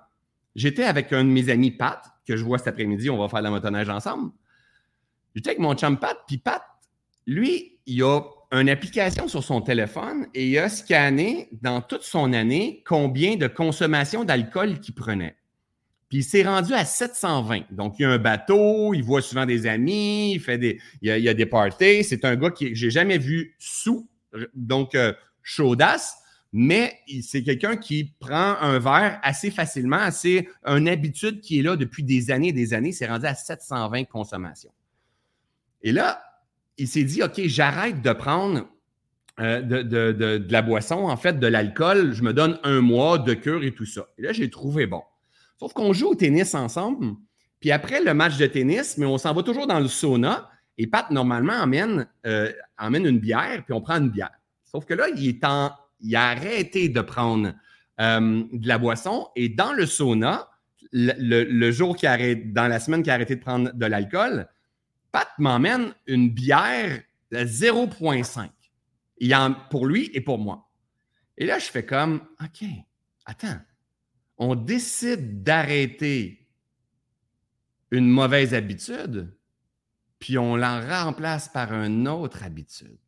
[0.57, 3.41] j'étais avec un de mes amis, Pat, que je vois cet après-midi, on va faire
[3.41, 4.33] la motoneige ensemble.
[5.37, 6.63] J'étais avec mon chum Pat, puis Pat,
[7.29, 12.33] lui, il a une application sur son téléphone et il a scanné dans toute son
[12.33, 15.37] année combien de consommation d'alcool qu'il prenait.
[16.09, 17.71] Puis il s'est rendu à 720.
[17.71, 21.17] Donc, il y a un bateau, il voit souvent des amis, il fait des, il
[21.17, 22.03] y a, des parties.
[22.03, 24.09] C'est un gars que j'ai jamais vu sous,
[24.55, 25.13] donc euh,
[25.45, 26.17] chaudasse
[26.53, 30.11] mais c'est quelqu'un qui prend un verre assez facilement.
[30.11, 32.93] C'est une habitude qui est là depuis des années et des années.
[32.93, 34.73] C'est rendu à 720 consommations.
[35.83, 36.23] Et là,
[36.79, 38.67] il s'est dit, OK, j'arrête de prendre
[39.39, 42.13] euh, de, la boisson, en fait, de l'alcool.
[42.15, 44.09] Je me donne un mois de cure et tout ça.
[44.19, 45.03] Et là, j'ai trouvé bon.
[45.59, 47.15] Sauf qu'on joue au tennis ensemble.
[47.61, 50.51] Puis après le match de tennis, mais on s'en va toujours dans le sauna.
[50.79, 54.33] Et Pat, normalement, emmène, euh, emmène une bière, puis on prend une bière.
[54.65, 57.55] Sauf que là, il est en il a arrêté de prendre
[58.01, 60.49] euh, de la boisson et dans le sauna,
[60.93, 64.49] le, jour qui dans la semaine qui a arrêté de prendre de l'alcool,
[65.13, 68.51] Pat m'emmène une bière de 0,5
[69.71, 70.71] pour lui et pour moi.
[71.39, 72.69] Et là, je fais comme, OK,
[73.25, 73.59] attends,
[74.39, 76.47] on décide d'arrêter
[77.91, 79.35] une mauvaise habitude,
[80.19, 82.99] puis on l'en remplace par une autre habitude.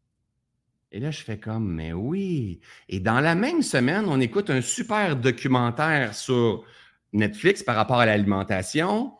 [0.90, 2.61] Et là, je fais comme, mais oui.
[2.88, 6.64] Et dans la même semaine, on écoute un super documentaire sur
[7.12, 9.12] Netflix par rapport à l'alimentation.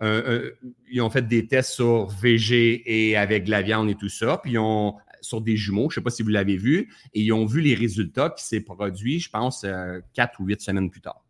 [0.00, 4.40] ils ont fait des tests sur VG et avec de la viande et tout ça.
[4.42, 7.32] Puis ont, sur des jumeaux, je ne sais pas si vous l'avez vu, et ils
[7.32, 11.00] ont vu les résultats qui s'est produit, je pense, euh, quatre ou huit semaines plus
[11.00, 11.24] tard.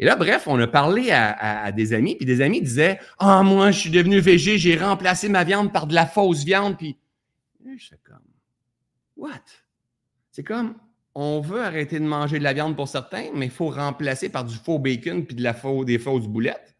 [0.00, 3.72] Et là, bref, on a parlé à, des amis, puis des amis disaient Ah, moi,
[3.72, 6.78] je suis devenu VG, j'ai remplacé ma viande par de la fausse viande.
[6.78, 6.96] Puis
[7.66, 8.27] je fais comme
[9.18, 9.42] What?
[10.30, 10.76] C'est comme,
[11.14, 14.44] on veut arrêter de manger de la viande pour certains, mais il faut remplacer par
[14.44, 16.76] du faux bacon puis de la faux, des fausses boulettes.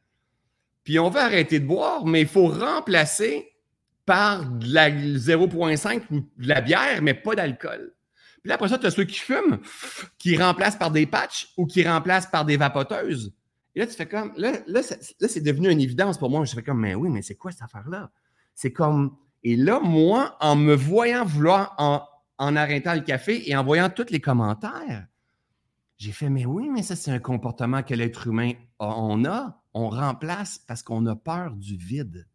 [0.84, 3.50] Puis on veut arrêter de boire, mais il faut remplacer
[4.06, 7.94] par de la 0,5 ou de la bière, mais pas d'alcool.
[8.40, 9.58] Puis là, après ça, tu as ceux qui fument,
[10.18, 13.34] qui remplacent par des patchs ou qui remplacent par des vapoteuses.
[13.74, 16.44] Et là, tu fais comme, là, là, c'est devenu une évidence pour moi.
[16.44, 18.10] Je fais comme, mais oui, mais c'est quoi cette affaire-là?
[18.54, 22.02] C'est comme, et là, moi, en me voyant vouloir en,
[22.38, 25.06] en arrêtant le café et en voyant tous les commentaires,
[25.98, 29.62] j'ai fait, mais oui, mais ça, c'est un comportement que l'être humain a, on a.
[29.74, 32.26] On remplace parce qu'on a peur du vide.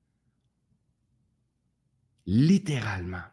[2.25, 3.23] Littéralement.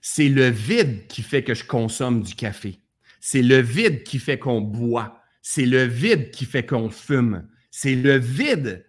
[0.00, 2.80] C'est le vide qui fait que je consomme du café.
[3.20, 5.20] C'est le vide qui fait qu'on boit.
[5.40, 7.48] C'est le vide qui fait qu'on fume.
[7.70, 8.86] C'est le vide.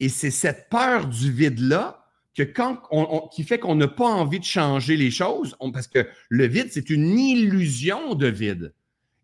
[0.00, 2.01] Et c'est cette peur du vide-là
[2.40, 6.68] quand qui fait qu'on n'a pas envie de changer les choses, parce que le vide,
[6.70, 8.74] c'est une illusion de vide.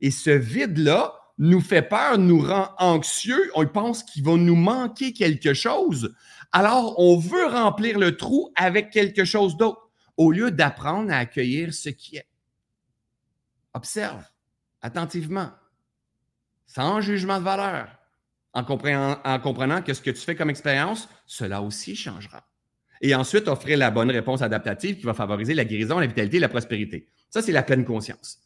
[0.00, 5.12] Et ce vide-là nous fait peur, nous rend anxieux, on pense qu'il va nous manquer
[5.12, 6.14] quelque chose.
[6.52, 11.72] Alors, on veut remplir le trou avec quelque chose d'autre, au lieu d'apprendre à accueillir
[11.72, 12.28] ce qui est.
[13.72, 14.24] Observe
[14.82, 15.50] attentivement,
[16.66, 17.88] sans jugement de valeur,
[18.52, 22.44] en comprenant que ce que tu fais comme expérience, cela aussi changera
[23.00, 26.40] et ensuite offrir la bonne réponse adaptative qui va favoriser la guérison, la vitalité et
[26.40, 27.06] la prospérité.
[27.30, 28.38] Ça, c'est la pleine conscience.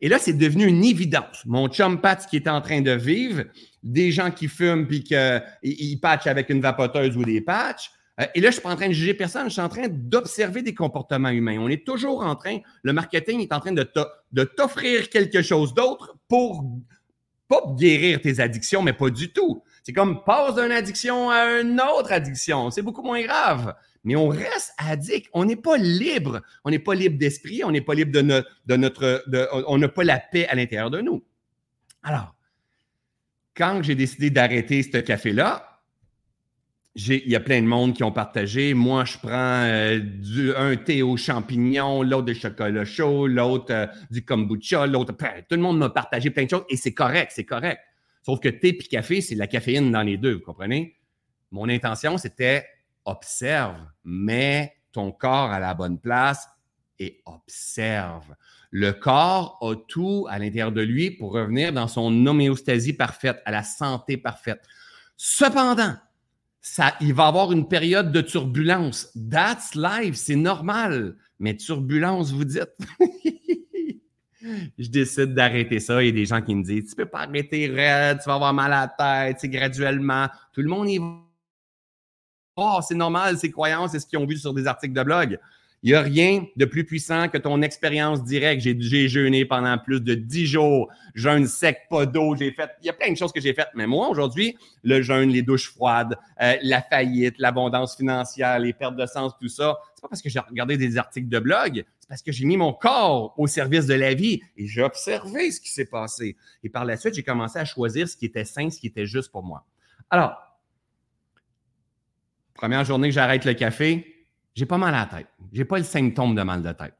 [0.00, 1.42] Et là, c'est devenu une évidence.
[1.44, 3.44] Mon chum Pat qui est en train de vivre,
[3.82, 7.90] des gens qui fument puis qu'ils patchent avec une vapoteuse ou des patchs.
[8.20, 9.68] Euh, et là, je ne suis pas en train de juger personne, je suis en
[9.68, 11.58] train d'observer des comportements humains.
[11.58, 16.16] On est toujours en train, le marketing est en train de t'offrir quelque chose d'autre
[16.28, 16.64] pour
[17.48, 19.62] pas guérir tes addictions, mais pas du tout.
[19.82, 22.70] C'est comme passe d'une addiction à une autre addiction.
[22.70, 23.74] C'est beaucoup moins grave
[24.08, 25.28] mais on reste addict.
[25.34, 26.40] On n'est pas libre.
[26.64, 28.22] On n'est pas libre d'esprit, on n'est pas libre de,
[28.76, 29.22] notre.
[29.68, 31.22] on n'a pas la paix à l'intérieur de nous.
[32.02, 32.34] Alors,
[33.54, 35.82] quand j'ai décidé d'arrêter ce café-là,
[36.94, 38.72] il y a plein de monde qui ont partagé.
[38.72, 40.00] Moi, je prends euh,
[40.56, 45.12] un thé aux champignons, l'autre de chocolat chaud, l'autre euh, du kombucha, l'autre.
[45.12, 47.78] Tout le monde m'a partagé plein de choses et c'est correct, c'est correct.
[48.22, 50.96] Sauf que thé et café, c'est la caféine dans les deux, vous comprenez?
[51.50, 52.64] Mon intention, c'était
[53.08, 56.48] observe, mets ton corps à la bonne place
[56.98, 58.34] et observe.
[58.70, 63.50] Le corps a tout à l'intérieur de lui pour revenir dans son homéostasie parfaite, à
[63.50, 64.60] la santé parfaite.
[65.16, 65.94] Cependant,
[66.60, 69.08] ça, il va avoir une période de turbulence.
[69.30, 71.16] That's life, c'est normal.
[71.38, 72.76] Mais turbulence, vous dites.
[74.78, 76.02] je décide d'arrêter ça.
[76.02, 78.52] Il y a des gens qui me disent Tu peux pas arrêter tu vas avoir
[78.52, 80.28] mal à la tête, graduellement.
[80.52, 81.27] Tout le monde y va.
[82.60, 85.38] Oh, c'est normal, c'est croyances, c'est ce qu'ils ont vu sur des articles de blog.
[85.84, 88.62] Il n'y a rien de plus puissant que ton expérience directe.
[88.62, 92.68] J'ai jeûné pendant plus de dix jours, jeûne sec, pas d'eau, j'ai fait.
[92.82, 93.68] Il y a plein de choses que j'ai faites.
[93.76, 98.96] Mais moi, aujourd'hui, le jeûne, les douches froides, euh, la faillite, l'abondance financière, les pertes
[98.96, 102.08] de sens, tout ça, c'est pas parce que j'ai regardé des articles de blog, c'est
[102.08, 105.60] parce que j'ai mis mon corps au service de la vie et j'ai observé ce
[105.60, 106.36] qui s'est passé.
[106.64, 109.06] Et par la suite, j'ai commencé à choisir ce qui était sain, ce qui était
[109.06, 109.64] juste pour moi.
[110.10, 110.47] Alors,
[112.58, 115.28] première journée que j'arrête le café, j'ai pas mal à la tête.
[115.52, 116.94] J'ai pas le symptôme de mal de tête.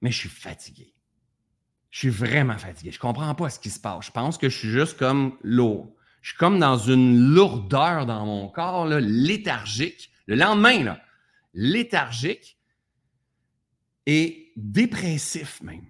[0.00, 0.92] Mais je suis fatigué.
[1.90, 2.90] Je suis vraiment fatigué.
[2.90, 4.06] Je comprends pas ce qui se passe.
[4.06, 5.94] Je pense que je suis juste comme lourd.
[6.20, 10.10] Je suis comme dans une lourdeur dans mon corps, léthargique.
[10.26, 11.00] Le lendemain, là,
[11.54, 12.58] léthargique
[14.06, 15.86] et dépressif même.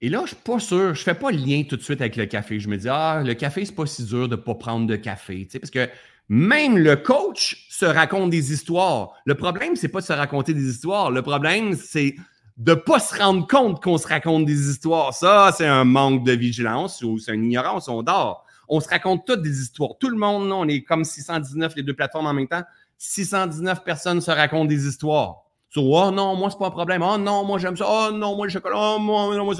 [0.00, 2.16] Et là, je suis pas sûr, je fais pas le lien tout de suite avec
[2.16, 2.58] le café.
[2.58, 5.44] Je me dis, ah, le café, c'est pas si dur de pas prendre de café.
[5.44, 5.88] Tu sais, parce que
[6.32, 9.12] même le coach se raconte des histoires.
[9.26, 11.10] Le problème, c'est pas de se raconter des histoires.
[11.10, 12.14] Le problème, c'est
[12.56, 15.12] de pas se rendre compte qu'on se raconte des histoires.
[15.12, 18.46] Ça, c'est un manque de vigilance ou c'est une ignorance, on dort.
[18.66, 19.90] On se raconte toutes des histoires.
[20.00, 22.62] Tout le monde, non, on est comme 619, les deux plateformes en même temps.
[22.96, 25.42] 619 personnes se racontent des histoires.
[25.68, 27.02] Sur, oh non, moi, c'est pas un problème.
[27.02, 27.84] Oh non, moi, j'aime ça.
[27.86, 28.76] Oh non, moi, le chocolat.
[28.78, 29.54] Oh, moi, non, moi,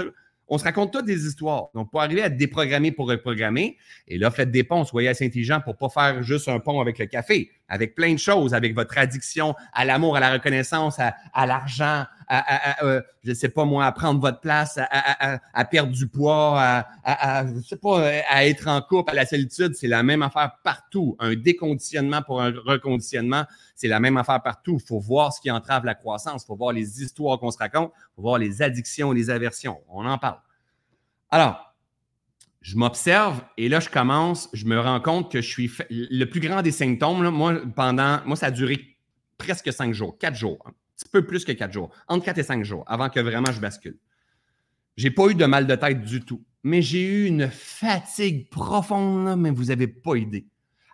[0.52, 1.70] on se raconte toutes des histoires.
[1.74, 5.62] Donc, pour arriver à déprogrammer pour reprogrammer, et là, faites des ponts, soyez assez intelligent
[5.62, 8.74] pour ne pas faire juste un pont avec le café, avec plein de choses, avec
[8.74, 13.86] votre addiction à l'amour, à la reconnaissance, à, l'argent, à, euh, je sais pas moi,
[13.86, 16.60] à prendre votre place, à, perdre du poids,
[17.02, 19.74] à, je sais pas, à être en couple, à la solitude.
[19.74, 21.16] C'est la même affaire partout.
[21.18, 24.76] Un déconditionnement pour un reconditionnement, c'est la même affaire partout.
[24.78, 26.42] Il faut voir ce qui entrave la croissance.
[26.42, 27.90] Il faut voir les histoires qu'on se raconte.
[27.94, 29.80] Il faut voir les addictions, les aversions.
[29.88, 30.40] On en parle.
[31.30, 31.71] Alors,
[32.62, 36.40] je m'observe et là, je commence, je me rends compte que je suis le plus
[36.40, 37.28] grand des symptômes.
[37.28, 38.96] moi, pendant, moi, ça a duré
[39.36, 42.44] presque cinq jours, quatre jours, un petit peu plus que quatre jours, entre quatre et
[42.44, 43.98] cinq jours, avant que vraiment je bascule.
[44.96, 49.40] J'ai pas eu de mal de tête du tout, mais j'ai eu une fatigue profonde,
[49.40, 50.46] mais vous n'avez pas idée.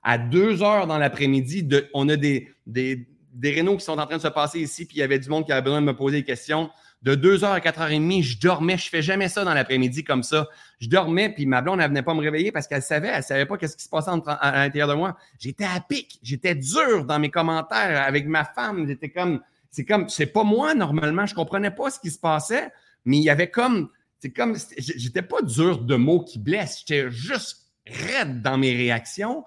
[0.03, 4.17] À deux heures dans l'après-midi, on a des, des, des rénaux qui sont en train
[4.17, 5.97] de se passer ici, puis il y avait du monde qui avait besoin de me
[5.97, 6.71] poser des questions
[7.03, 8.77] de 2h à 4h30, je dormais.
[8.77, 10.49] Je fais jamais ça dans l'après-midi comme ça.
[10.81, 13.47] Je dormais, puis ma blonde, elle venait pas me réveiller parce qu'elle savait, elle savait
[13.47, 15.17] pas qu'est-ce qui se passait à, l'intérieur de moi.
[15.39, 18.87] J'étais à pic, j'étais dur dans mes commentaires avec ma femme.
[18.87, 22.71] J'étais comme, c'est comme, c'est pas moi normalement, je comprenais pas ce qui se passait,
[23.05, 27.11] mais il y avait comme, c'est comme, j'étais pas dur de mots qui blessent, j'étais
[27.11, 29.45] juste raide dans mes réactions,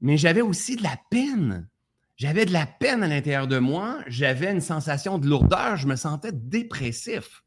[0.00, 1.68] mais j'avais aussi de la peine.
[2.20, 5.96] J'avais de la peine à l'intérieur de moi, j'avais une sensation de lourdeur, je me
[5.96, 7.42] sentais dépressif.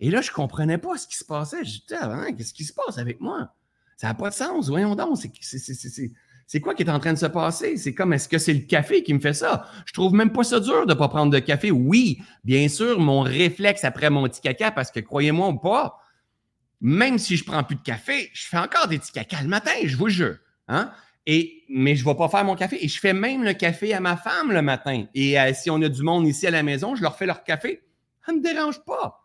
[0.00, 1.64] Et là, je ne comprenais pas ce qui se passait.
[1.64, 3.54] Je disais, ah, qu'est-ce qui se passe avec moi?
[3.96, 5.16] Ça n'a pas de sens, voyons donc.
[5.40, 7.76] C'est quoi qui est en train de se passer?
[7.76, 9.70] C'est comme, est-ce que c'est le café qui me fait ça?
[9.86, 11.70] Je trouve même pas ça dur de ne pas prendre de café.
[11.70, 16.00] Oui, bien sûr, mon réflexe après mon petit caca, parce que croyez-moi ou pas,
[16.80, 19.70] même si je prends plus de café, je fais encore des petits caca le matin,
[19.84, 20.38] je vous jure.
[20.66, 20.90] Hein?
[21.26, 22.84] Et, mais je ne vais pas faire mon café.
[22.84, 25.06] Et je fais même le café à ma femme le matin.
[25.14, 27.44] Et euh, si on a du monde ici à la maison, je leur fais leur
[27.44, 27.82] café.
[28.24, 29.23] Ça ne me dérange pas.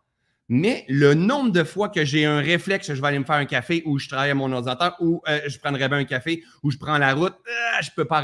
[0.51, 3.45] Mais le nombre de fois que j'ai un réflexe, je vais aller me faire un
[3.45, 6.71] café ou je travaille à mon ordinateur ou euh, je prendrais bien un café ou
[6.71, 8.23] je prends la route, euh, je ne peux pas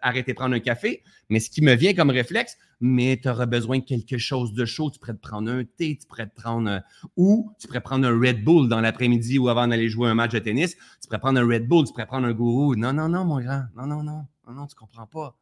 [0.00, 1.02] arrêter de prendre un café.
[1.28, 4.64] Mais ce qui me vient comme réflexe, mais tu auras besoin de quelque chose de
[4.64, 4.90] chaud.
[4.90, 6.80] Tu pourrais te prendre un thé, tu pourrais te prendre
[7.14, 10.32] ou tu pourrais prendre un Red Bull dans l'après-midi ou avant d'aller jouer un match
[10.32, 10.76] de tennis.
[11.02, 12.74] Tu pourrais prendre un Red Bull, tu pourrais prendre un gourou.
[12.74, 13.64] Non, non, non, mon grand.
[13.76, 14.26] Non, non, non.
[14.46, 15.36] Non, non, tu comprends pas.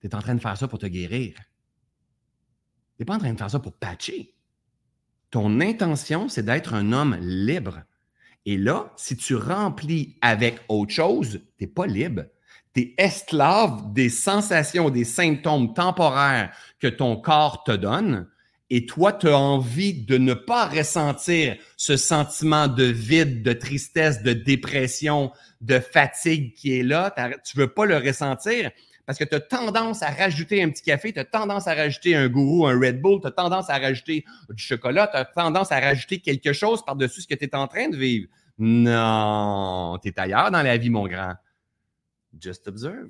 [0.00, 1.34] Tu es en train de faire ça pour te guérir.
[1.34, 4.37] Tu n'es pas en train de faire ça pour patcher.
[5.30, 7.80] Ton intention, c'est d'être un homme libre.
[8.46, 12.22] Et là, si tu remplis avec autre chose, tu n'es pas libre.
[12.74, 18.26] Tu es esclave des sensations, des symptômes temporaires que ton corps te donne.
[18.70, 24.22] Et toi, tu as envie de ne pas ressentir ce sentiment de vide, de tristesse,
[24.22, 27.14] de dépression, de fatigue qui est là.
[27.44, 28.70] Tu ne veux pas le ressentir
[29.08, 32.14] parce que tu as tendance à rajouter un petit café, tu as tendance à rajouter
[32.14, 35.72] un gourou, un Red Bull, tu as tendance à rajouter du chocolat, tu as tendance
[35.72, 38.28] à rajouter quelque chose par-dessus ce que tu es en train de vivre.
[38.58, 41.32] Non, tu es ailleurs dans la vie, mon grand.
[42.38, 43.08] Just observe.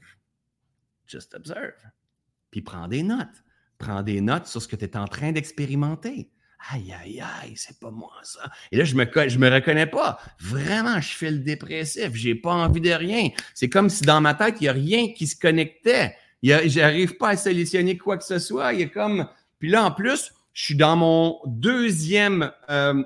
[1.05, 1.75] Just observe.
[2.53, 3.43] Puis prends des notes.
[3.79, 6.31] Prends des notes sur ce que tu es en train d'expérimenter.
[6.71, 8.51] Aïe, aïe, aïe, c'est pas moi ça.
[8.73, 10.19] Et là, je me, je me reconnais pas.
[10.41, 12.11] Vraiment, je fais le dépressif.
[12.15, 13.29] J'ai pas envie de rien.
[13.55, 16.17] C'est comme si dans ma tête, il y a rien qui se connectait.
[16.43, 18.73] J'arrive pas à solutionner quoi que ce soit.
[18.73, 19.29] Il y a comme.
[19.61, 23.03] Puis là, en plus, je suis dans mon deuxième euh,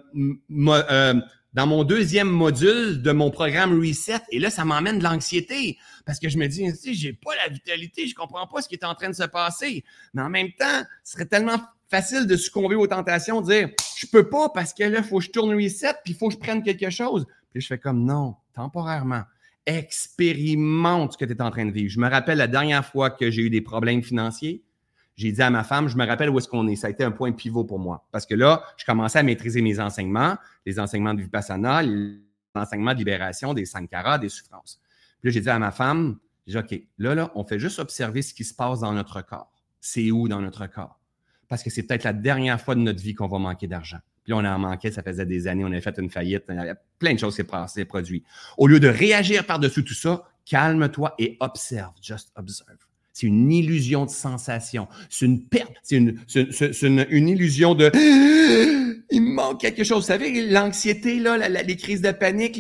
[0.51, 1.15] euh,
[1.53, 4.23] dans mon deuxième module de mon programme Reset.
[4.31, 8.07] Et là, ça m'emmène de l'anxiété parce que je me dis, j'ai pas la vitalité,
[8.07, 9.85] je comprends pas ce qui est en train de se passer.
[10.15, 11.61] Mais en même temps, ce serait tellement
[11.93, 15.19] facile de succomber aux tentations, de dire, je peux pas parce que là, il faut
[15.19, 17.27] que je tourne Reset, puis il faut que je prenne quelque chose.
[17.51, 19.23] Puis je fais comme, non, temporairement.
[19.67, 21.91] Expérimente ce que tu es en train de vivre.
[21.91, 24.65] Je me rappelle la dernière fois que j'ai eu des problèmes financiers
[25.17, 26.77] j'ai dit à ma femme, je me rappelle où est-ce qu'on est.
[26.77, 28.07] Ça a été un point pivot pour moi.
[28.11, 32.19] Parce que là, je commençais à maîtriser mes enseignements, les enseignements de Vipassana, les
[32.55, 34.81] enseignements de libération, des Sankara, des souffrances.
[35.21, 37.79] Puis là, j'ai dit à ma femme, j'ai dit, OK, là, là, on fait juste
[37.79, 39.53] observer ce qui se passe dans notre corps.
[39.81, 40.99] C'est où dans notre corps?
[41.53, 43.99] Parce que c'est peut-être la dernière fois de notre vie qu'on va manquer d'argent.
[44.25, 46.55] Puis là, on en manquait, ça faisait des années, on avait fait une faillite, il
[46.55, 48.25] y avait plein de choses qui s'est produit.
[48.57, 52.79] Au lieu de réagir par-dessus tout ça, calme-toi et observe, just observe.
[53.13, 54.89] C'est une illusion de sensation.
[55.11, 55.75] C'est une perte.
[55.83, 57.91] C'est une, illusion de
[59.11, 59.99] il manque quelque chose.
[59.99, 62.59] Vous savez, l'anxiété, les crises de panique,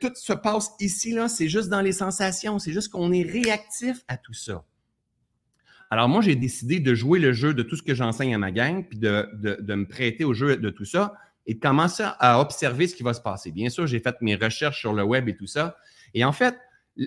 [0.00, 1.16] tout se passe ici.
[1.28, 2.58] C'est juste dans les sensations.
[2.58, 4.64] C'est juste qu'on est réactif à tout ça.
[5.90, 8.50] Alors, moi, j'ai décidé de jouer le jeu de tout ce que j'enseigne à ma
[8.50, 11.14] gang, puis de, de, me prêter au jeu de tout ça
[11.46, 13.52] et de commencer à observer ce qui va se passer.
[13.52, 15.76] Bien sûr, j'ai fait mes recherches sur le web et tout ça.
[16.14, 16.56] Et en fait,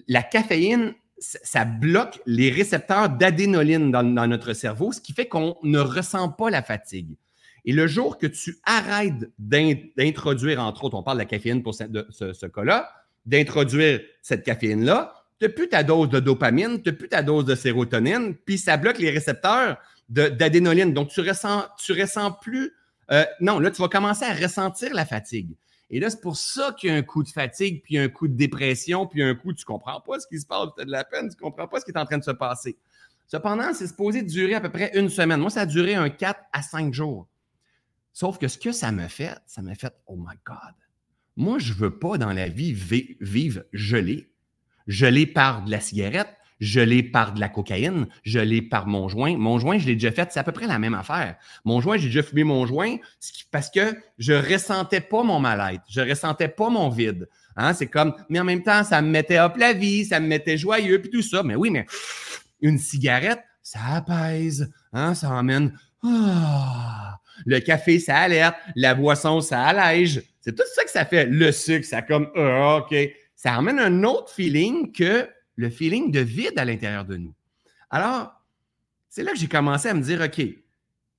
[0.07, 5.79] la caféine, ça bloque les récepteurs d'adénoline dans, notre cerveau, ce qui fait qu'on ne
[5.79, 7.17] ressent pas la fatigue.
[7.65, 11.75] Et le jour que tu arrêtes d'introduire, entre autres, on parle de la caféine pour
[11.75, 12.89] ce, cas-là,
[13.25, 17.55] d'introduire cette caféine-là, n'as plus ta dose de dopamine, tu n'as plus ta dose de
[17.55, 19.77] sérotonine, puis ça bloque les récepteurs
[20.09, 20.93] d'adénoline.
[20.93, 22.73] Donc, tu ressens, ressens plus.
[23.11, 25.55] Euh, non, là, tu vas commencer à ressentir la fatigue.
[25.91, 28.27] Et là, c'est pour ça qu'il y a un coup de fatigue, puis un coup
[28.27, 30.91] de dépression, puis un coup, tu comprends pas ce qui se passe, tu as de
[30.91, 32.77] la peine, tu comprends pas ce qui est en train de se passer.
[33.27, 35.39] Cependant, c'est supposé durer à peu près une semaine.
[35.39, 37.27] Moi, ça a duré un 4 à 5 jours.
[38.13, 40.73] Sauf que ce que ça m'a fait, ça m'a fait, oh my God,
[41.35, 44.29] moi, je veux pas dans la vie vivre gelé.
[44.89, 46.27] Gelé par de la cigarette,
[46.59, 49.37] je l'ai par de la cocaïne, je l'ai par mon joint.
[49.37, 51.37] Mon joint, je l'ai déjà fait, c'est à peu près la même affaire.
[51.63, 52.97] Mon joint, j'ai déjà fumé mon joint
[53.51, 57.29] parce que je ressentais pas mon mal-être, je ressentais pas mon vide.
[57.55, 57.73] Hein?
[57.73, 60.57] C'est comme, mais en même temps, ça me mettait hop la vie, ça me mettait
[60.57, 61.43] joyeux, puis tout ça.
[61.43, 61.85] Mais oui, mais
[62.61, 65.13] une cigarette, ça apaise, hein?
[65.13, 65.77] ça emmène.
[66.03, 67.19] Ah!
[67.45, 70.21] le café, ça alerte, la boisson, ça allège.
[70.41, 71.25] C'est tout ça que ça fait.
[71.25, 72.95] Le sucre, ça comme, ah, OK.
[73.39, 75.25] Ça amène un autre feeling que
[75.55, 77.33] le feeling de vide à l'intérieur de nous.
[77.89, 78.33] Alors,
[79.07, 80.45] c'est là que j'ai commencé à me dire, OK,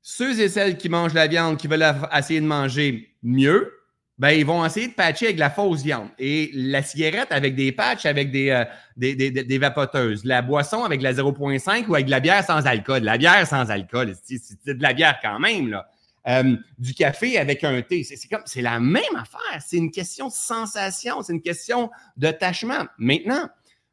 [0.03, 3.73] ceux et celles qui mangent la viande, qui veulent essayer de manger mieux,
[4.19, 6.09] ben, ils vont essayer de patcher avec la fausse viande.
[6.19, 8.67] Et la cigarette avec des patchs, avec des, euh,
[8.99, 10.23] des, vapoteuses.
[10.27, 13.03] La boisson avec la 0,5 ou avec de la bière sans alcool.
[13.03, 15.89] La bière sans alcool, c'est de la bière quand même, là.
[16.29, 18.05] Euh, du café avec un thé.
[18.05, 19.63] C'est comme, c'est la même affaire.
[19.67, 22.85] C'est une question de sensation, c'est une question d'attachement.
[22.99, 23.49] Maintenant,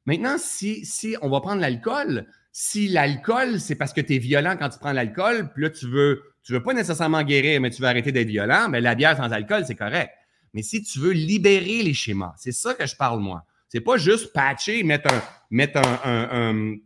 [0.08, 4.56] Maintenant, si, si on va prendre l'alcool, si l'alcool, c'est parce que tu es violent
[4.58, 7.82] quand tu prends l'alcool, puis là, tu veux, tu veux pas nécessairement guérir, mais tu
[7.82, 10.12] veux arrêter d'être violent, mais la bière sans alcool, c'est correct.
[10.54, 13.44] Mais si tu veux libérer les schémas, c'est ça que je parle, moi.
[13.68, 16.78] C'est pas juste patcher, mettre un, mettre un,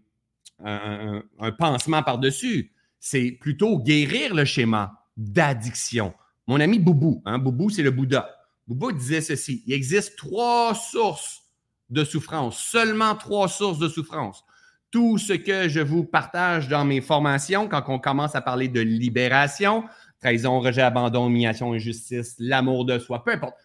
[0.66, 2.72] un pansement par-dessus.
[3.00, 6.14] C'est plutôt guérir le schéma d'addiction.
[6.48, 8.30] Mon ami Boubou, hein, Boubou, c'est le Bouddha.
[8.68, 11.42] Boubou disait ceci il existe trois sources
[11.90, 14.44] de souffrance, seulement trois sources de souffrance.
[14.92, 18.82] Tout ce que je vous partage dans mes formations, quand on commence à parler de
[18.82, 19.86] libération,
[20.20, 23.56] trahison, rejet, abandon, humiliation, injustice, l'amour de soi, peu importe,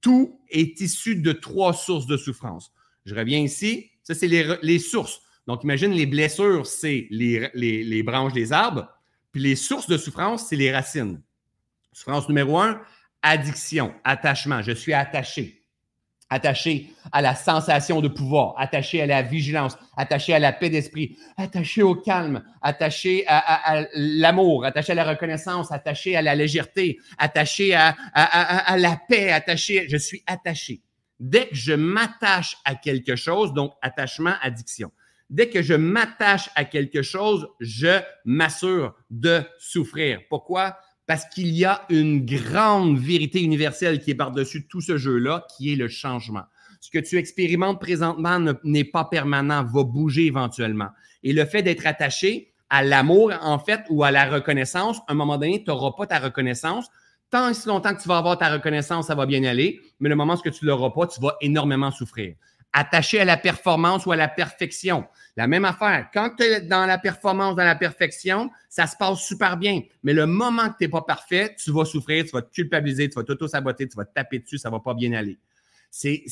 [0.00, 2.72] tout est issu de trois sources de souffrance.
[3.04, 5.20] Je reviens ici, ça c'est les, sources.
[5.46, 8.88] Donc imagine les blessures, c'est les, les branches des arbres,
[9.32, 11.20] puis les sources de souffrance, c'est les racines.
[11.92, 12.80] Souffrance numéro un,
[13.22, 14.62] addiction, attachement.
[14.62, 15.60] Je suis attaché
[16.30, 21.18] attaché à la sensation de pouvoir, attaché à la vigilance, attaché à la paix d'esprit,
[21.36, 27.74] attaché au calme, attaché à, l'amour, attaché à la reconnaissance, attaché à la légèreté, attaché
[27.74, 30.80] à, à la paix, attaché, je suis attaché.
[31.18, 34.92] Dès que je m'attache à quelque chose, donc attachement, addiction.
[35.30, 40.20] Dès que je m'attache à quelque chose, je m'assure de souffrir.
[40.28, 40.76] Pourquoi?
[41.10, 45.72] parce qu'il y a une grande vérité universelle qui est par-dessus tout ce jeu-là, qui
[45.72, 46.44] est le changement.
[46.80, 50.90] Ce que tu expérimentes présentement n'est pas permanent, va bouger éventuellement.
[51.24, 55.14] Et le fait d'être attaché à l'amour, en fait, ou à la reconnaissance, à un
[55.16, 56.86] moment donné, tu n'auras pas ta reconnaissance.
[57.28, 59.80] Tant et si longtemps que tu vas avoir ta reconnaissance, ça va bien aller.
[59.98, 62.36] Mais le moment où tu ne l'auras pas, tu vas énormément souffrir.
[62.72, 65.04] Attaché à la performance ou à la perfection.
[65.36, 66.08] La même affaire.
[66.12, 69.80] Quand tu es dans la performance, dans la perfection, ça se passe super bien.
[70.02, 73.08] Mais le moment que tu n'es pas parfait, tu vas souffrir, tu vas te culpabiliser,
[73.08, 75.38] tu vas t'auto-saboter, tu vas te taper dessus, ça ne va pas bien aller.
[75.90, 76.22] C'est,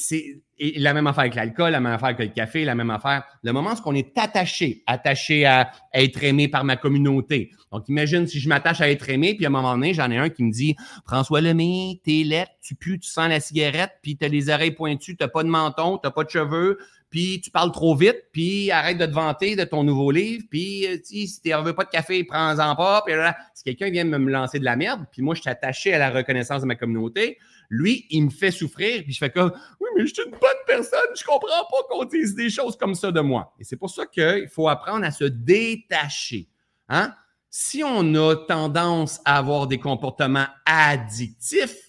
[0.61, 3.25] la même affaire avec l'alcool, la même affaire avec le café, la même affaire.
[3.43, 7.51] Le moment où on est attaché, attaché à, être aimé par ma communauté.
[7.73, 10.17] Donc, imagine si je m'attache à être aimé, puis à un moment donné, j'en ai
[10.17, 14.17] un qui me dit François Lemay, t'es lettre, tu pues, tu sens la cigarette, puis
[14.17, 16.79] t'as les oreilles pointues, t'as pas de menton, t'as pas de cheveux,
[17.11, 20.87] puis tu parles trop vite, puis arrête de te vanter de ton nouveau livre, puis
[20.87, 23.03] euh, si tu veux pas de café, prends-en pas.
[23.05, 25.95] Puis là, si quelqu'un vient me lancer de la merde, puis moi, je suis attaché
[25.95, 27.39] à la reconnaissance de ma communauté,
[27.71, 30.41] lui, il me fait souffrir, puis je fais comme Oui, mais je suis une bonne
[30.67, 33.55] personne, je comprends pas qu'on dise des choses comme ça de moi.
[33.59, 36.49] Et c'est pour ça qu'il faut apprendre à se détacher.
[36.89, 37.15] Hein?
[37.51, 41.88] Si on a tendance à avoir des comportements addictifs,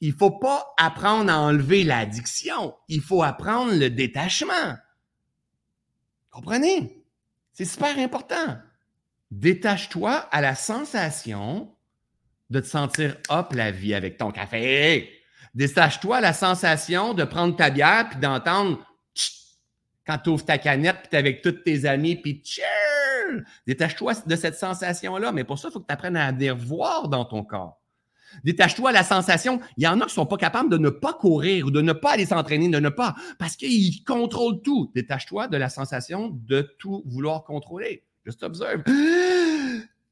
[0.00, 4.76] il faut pas apprendre à enlever l'addiction, il faut apprendre le détachement.
[6.30, 7.02] Comprenez?
[7.52, 8.58] C'est super important.
[9.30, 11.74] Détache-toi à la sensation
[12.50, 15.10] de te sentir hop la vie avec ton café.
[15.54, 18.86] Détache-toi la sensation de prendre ta bière puis d'entendre
[20.06, 22.42] quand tu ouvres ta canette puis tu es avec tous tes amis puis
[23.66, 25.32] Détache-toi de cette sensation-là.
[25.32, 27.80] Mais pour ça, il faut que tu apprennes à la voir dans ton corps.
[28.44, 29.60] Détache-toi la sensation.
[29.76, 31.80] Il y en a qui ne sont pas capables de ne pas courir ou de
[31.80, 34.90] ne pas aller s'entraîner, de ne pas, parce qu'ils contrôlent tout.
[34.94, 38.04] Détache-toi de la sensation de tout vouloir contrôler.
[38.24, 38.82] Just observe.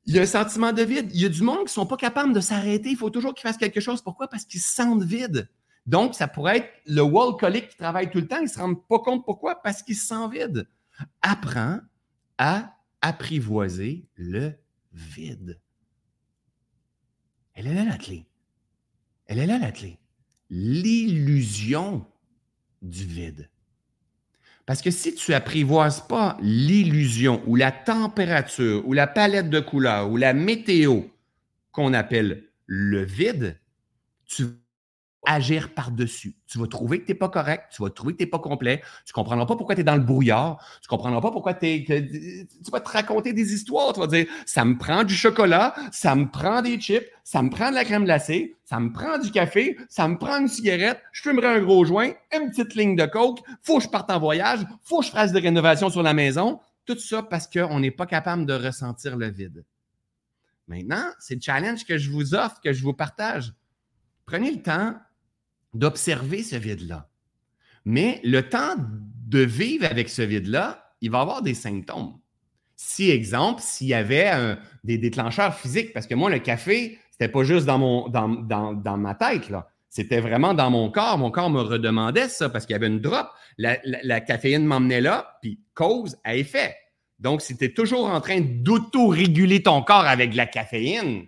[0.07, 1.11] Il y a un sentiment de vide.
[1.15, 2.91] Il y a du monde qui ne sont pas capables de s'arrêter.
[2.91, 4.03] Il faut toujours qu'ils fassent quelque chose.
[4.03, 4.29] Pourquoi?
[4.29, 5.49] Parce qu'ils se sentent vides.
[5.87, 8.39] Donc, ça pourrait être le wall colique qui travaille tout le temps.
[8.39, 9.63] Il ne se rend pas compte pourquoi?
[9.63, 10.69] Parce qu'il se sent vide.
[11.23, 11.81] Apprends
[12.39, 14.53] à apprivoiser le
[14.93, 15.59] vide.
[17.55, 18.27] Elle est là la clé.
[19.27, 19.99] Elle est là la clé.
[20.51, 22.07] L'illusion
[22.83, 23.49] du vide.
[24.67, 30.11] Parce que si tu apprivoises pas l'illusion ou la température ou la palette de couleurs
[30.11, 31.03] ou la météo
[31.71, 33.59] qu'on appelle le vide,
[34.25, 34.45] tu
[35.27, 36.37] agir par-dessus.
[36.47, 38.39] Tu vas trouver que tu n'es pas correct, tu vas trouver que tu n'es pas
[38.39, 41.31] complet, tu ne comprendras pas pourquoi tu es dans le brouillard, tu ne comprendras pas
[41.31, 45.15] pourquoi tu Tu vas te raconter des histoires, tu vas dire ça me prend du
[45.15, 48.93] chocolat, ça me prend des chips, ça me prend de la crème glacée, ça me
[48.93, 52.75] prend du café, ça me prend une cigarette, je fumerai un gros joint, une petite
[52.75, 55.91] ligne de coke, faut que je parte en voyage, faut que je fasse des rénovations
[55.91, 56.61] sur la maison.
[56.87, 59.65] Tout ça parce qu'on n'est pas capable de ressentir le vide.
[60.67, 63.53] Maintenant, c'est le challenge que je vous offre, que je vous partage.
[64.27, 64.95] Prenez le temps
[65.75, 67.09] d'observer ce vide-là.
[67.85, 68.77] Mais le temps
[69.27, 72.19] de vivre avec ce vide-là, il va avoir des symptômes.
[72.77, 77.45] Si, exemple, s'il y avait des déclencheurs physiques, parce que moi, le café, c'était pas
[77.45, 79.69] juste dans, mon, dans, dans, ma tête, là.
[79.89, 81.19] C'était vraiment dans mon corps.
[81.19, 83.29] Mon corps me redemandait ça parce qu'il y avait une drop.
[83.59, 86.75] La, la caféine m'emmenait là, puis cause à effet.
[87.21, 91.27] Donc, si tu es toujours en train d'auto-réguler ton corps avec de la caféine,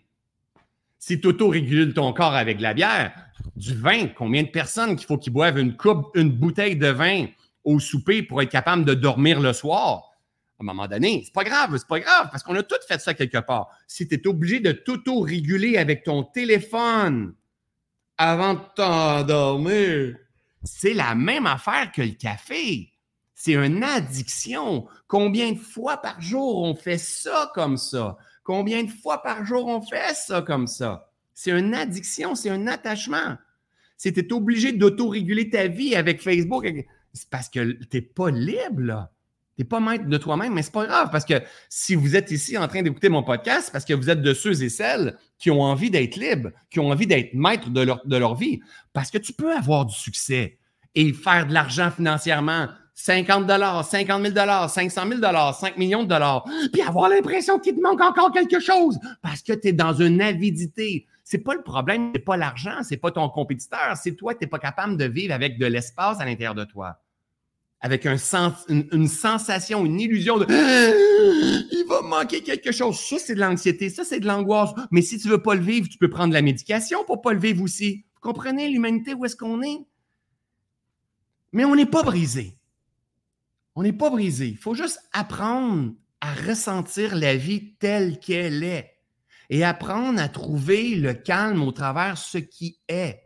[0.98, 3.12] si tu auto-régules ton corps avec de la bière,
[3.54, 7.26] du vin, combien de personnes qu'il faut qu'ils boivent une coupe, une bouteille de vin
[7.64, 10.10] au souper pour être capable de dormir le soir?
[10.58, 12.98] À un moment donné, c'est pas grave, c'est pas grave, parce qu'on a tous fait
[12.98, 13.68] ça quelque part.
[13.86, 17.34] Si tu es obligé de t'auto-réguler avec ton téléphone
[18.16, 20.16] avant de t'endormir,
[20.64, 22.90] c'est la même affaire que le café.
[23.34, 24.86] C'est une addiction.
[25.06, 28.16] Combien de fois par jour on fait ça comme ça?
[28.42, 31.10] Combien de fois par jour on fait ça comme ça?
[31.36, 33.36] C'est une addiction, c'est un attachement.
[33.98, 36.66] Si tu es obligé d'autoréguler ta vie avec Facebook,
[37.12, 39.12] c'est parce que tu n'es pas libre, là.
[39.54, 41.34] Tu n'es pas maître de toi-même, mais c'est pas grave parce que
[41.68, 44.32] si vous êtes ici en train d'écouter mon podcast, c'est parce que vous êtes de
[44.32, 48.06] ceux et celles qui ont envie d'être libres, qui ont envie d'être maîtres de leur,
[48.06, 48.60] de leur vie.
[48.94, 50.58] Parce que tu peux avoir du succès
[50.94, 56.02] et faire de l'argent financièrement 50 dollars, 50 000 dollars, 500 000 dollars, 5 millions
[56.02, 59.72] de dollars, puis avoir l'impression qu'il te manque encore quelque chose parce que tu es
[59.74, 61.06] dans une avidité.
[61.28, 64.46] C'est pas le problème, c'est pas l'argent, c'est pas ton compétiteur, c'est toi, tu n'es
[64.46, 67.02] pas capable de vivre avec de l'espace à l'intérieur de toi.
[67.80, 68.16] Avec une,
[69.08, 70.46] sensation, une illusion de
[71.72, 73.00] il va manquer quelque chose.
[73.00, 74.70] Ça, c'est de l'anxiété, ça, c'est de l'angoisse.
[74.92, 77.32] Mais si tu veux pas le vivre, tu peux prendre de la médication pour pas
[77.32, 78.04] le vivre aussi.
[78.14, 79.84] Vous comprenez l'humanité, où est-ce qu'on est?
[81.52, 82.56] Mais on n'est pas brisé.
[83.74, 84.46] On n'est pas brisé.
[84.46, 88.95] Il faut juste apprendre à ressentir la vie telle qu'elle est
[89.50, 93.22] et apprendre à trouver le calme au travers ce qui est.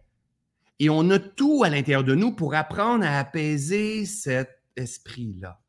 [0.79, 5.61] Et on a tout à l'intérieur de nous pour apprendre à apaiser cet esprit-là.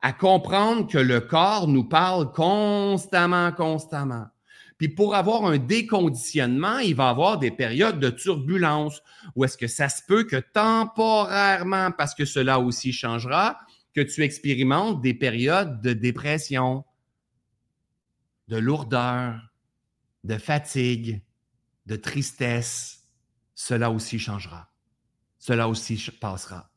[0.00, 4.26] à comprendre que le corps nous parle constamment, constamment.
[4.76, 9.02] Puis pour avoir un déconditionnement, il va avoir des périodes de turbulence
[9.34, 13.58] où est-ce que ça se peut que temporairement, parce que cela aussi changera,
[13.92, 16.84] que tu expérimentes des périodes de dépression,
[18.46, 19.40] de lourdeur,
[20.28, 21.22] de fatigue,
[21.86, 23.00] de tristesse.
[23.54, 24.68] Cela aussi changera.
[25.38, 26.70] Cela aussi passera.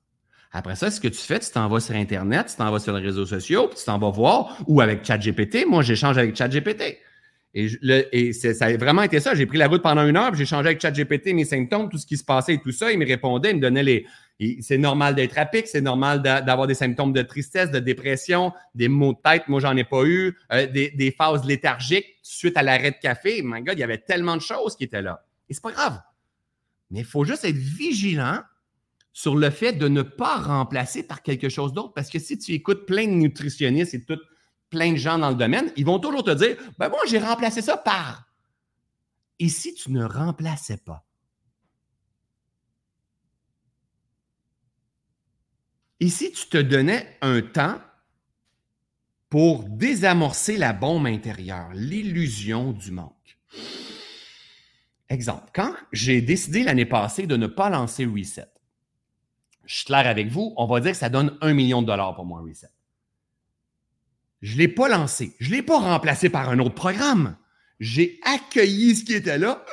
[0.51, 2.93] Après ça, ce que tu fais, tu t'en vas sur Internet, tu t'en vas sur
[2.97, 5.65] les réseaux sociaux, puis tu t'en vas voir, ou avec ChatGPT.
[5.67, 6.97] Moi, j'échange avec ChatGPT.
[7.53, 7.69] Et,
[8.11, 9.35] et ça a vraiment été ça.
[9.35, 12.05] J'ai pris la route pendant une heure, j'ai changé avec ChatGPT mes symptômes, tout ce
[12.05, 12.91] qui se passait et tout ça.
[12.91, 14.05] Il me répondait, il me donnait les.
[14.61, 19.13] C'est normal d'être pic, c'est normal d'avoir des symptômes de tristesse, de dépression, des maux
[19.13, 19.47] de tête.
[19.47, 23.41] Moi, j'en ai pas eu, euh, des, phases léthargiques suite à l'arrêt de café.
[23.43, 25.23] My God, il y avait tellement de choses qui étaient là.
[25.47, 25.99] Et c'est pas grave.
[26.89, 28.41] Mais il faut juste être vigilant
[29.13, 31.93] sur le fait de ne pas remplacer par quelque chose d'autre.
[31.93, 34.03] Parce que si tu écoutes plein de nutritionnistes et
[34.69, 37.61] plein de gens dans le domaine, ils vont toujours te dire Ben moi, j'ai remplacé
[37.61, 38.27] ça par.
[39.37, 41.05] Et si tu ne remplaçais pas?
[46.01, 47.79] Et si tu te donnais un temps
[49.29, 53.37] pour désamorcer la bombe intérieure, l'illusion du manque?
[55.09, 58.47] Exemple, quand j'ai décidé l'année passée de ne pas lancer Reset,
[59.65, 62.15] je suis clair avec vous, on va dire que ça donne un million de dollars
[62.15, 62.71] pour moi, Reset.
[64.41, 65.35] Je ne l'ai pas lancé.
[65.39, 67.37] Je ne l'ai pas remplacé par un autre programme.
[67.79, 69.63] J'ai accueilli ce qui était là.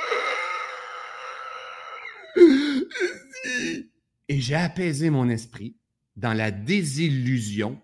[4.28, 5.77] Et j'ai apaisé mon esprit
[6.18, 7.80] dans la désillusion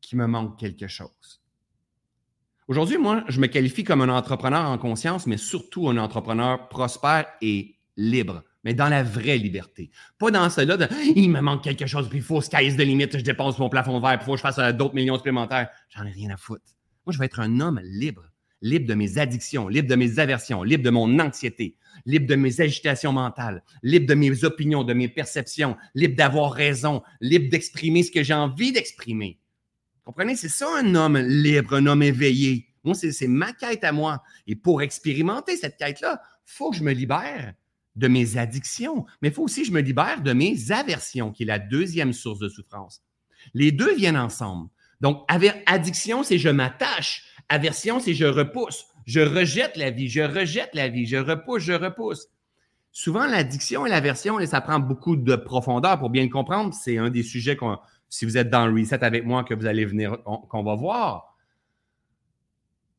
[0.00, 1.42] qu'il me manque quelque chose.
[2.68, 7.26] Aujourd'hui, moi, je me qualifie comme un entrepreneur en conscience, mais surtout un entrepreneur prospère
[7.42, 9.90] et libre mais dans la vraie liberté.
[10.18, 13.16] Pas dans celle-là de il me manque quelque chose, puis il faut sky's de limite,
[13.16, 15.68] je dépense mon plafond vert, puis il faut que je fasse euh, d'autres millions supplémentaires.
[15.88, 16.64] J'en ai rien à foutre.
[17.06, 18.29] Moi, je vais être un homme libre,
[18.62, 22.60] libre de mes addictions, libre de mes aversions, libre de mon anxiété, libre de mes
[22.60, 28.10] agitations mentales, libre de mes opinions, de mes perceptions, libre d'avoir raison, libre d'exprimer ce
[28.10, 29.38] que j'ai envie d'exprimer.
[30.04, 30.36] Comprenez?
[30.36, 32.66] C'est ça un homme libre, un homme éveillé.
[32.84, 34.22] Moi, c'est ma quête à moi.
[34.46, 37.54] Et pour expérimenter cette quête-là, il faut que je me libère
[37.96, 41.42] de mes addictions, mais il faut aussi que je me libère de mes aversions, qui
[41.42, 43.02] est la deuxième source de souffrance.
[43.52, 44.68] Les deux viennent ensemble.
[45.00, 45.24] Donc,
[45.66, 47.24] addiction, c'est je m'attache.
[47.50, 48.86] Aversion, c'est je repousse.
[49.04, 52.28] Je rejette la vie, je rejette la vie, je repousse, je repousse.
[52.92, 56.72] Souvent, l'addiction et l'aversion, ça prend beaucoup de profondeur pour bien le comprendre.
[56.72, 57.78] C'est un des sujets qu'on,
[58.08, 61.36] si vous êtes dans le reset avec moi, que vous allez venir, qu'on va voir.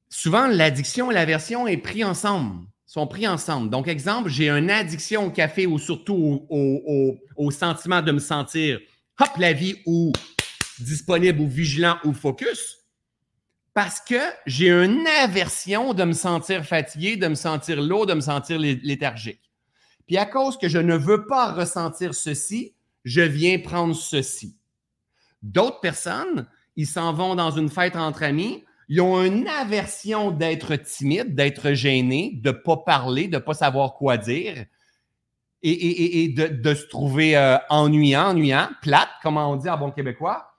[0.10, 3.70] Souvent, l'addiction et l'aversion est pris ensemble sont pris ensemble.
[3.70, 8.82] Donc, exemple, j'ai une addiction au café ou surtout au, sentiment de me sentir,
[9.18, 10.12] hop, la vie ou
[10.78, 12.81] disponible ou vigilant ou focus,
[13.74, 18.22] parce que j'ai une aversion de me sentir fatigué, de me sentir lourd, de me
[18.22, 19.52] sentir léthargique.
[20.08, 24.58] Puis à cause que je ne veux pas ressentir ceci, je viens prendre ceci.
[25.42, 30.76] D'autres personnes, ils s'en vont dans une fête entre amis, ils ont une aversion d'être
[30.76, 34.66] timide, d'être gêné, de ne pas parler, de ne pas savoir quoi dire
[35.64, 40.51] et, de, se trouver euh, ennuyant, ennuyant, plate, comme on dit en bon québécois.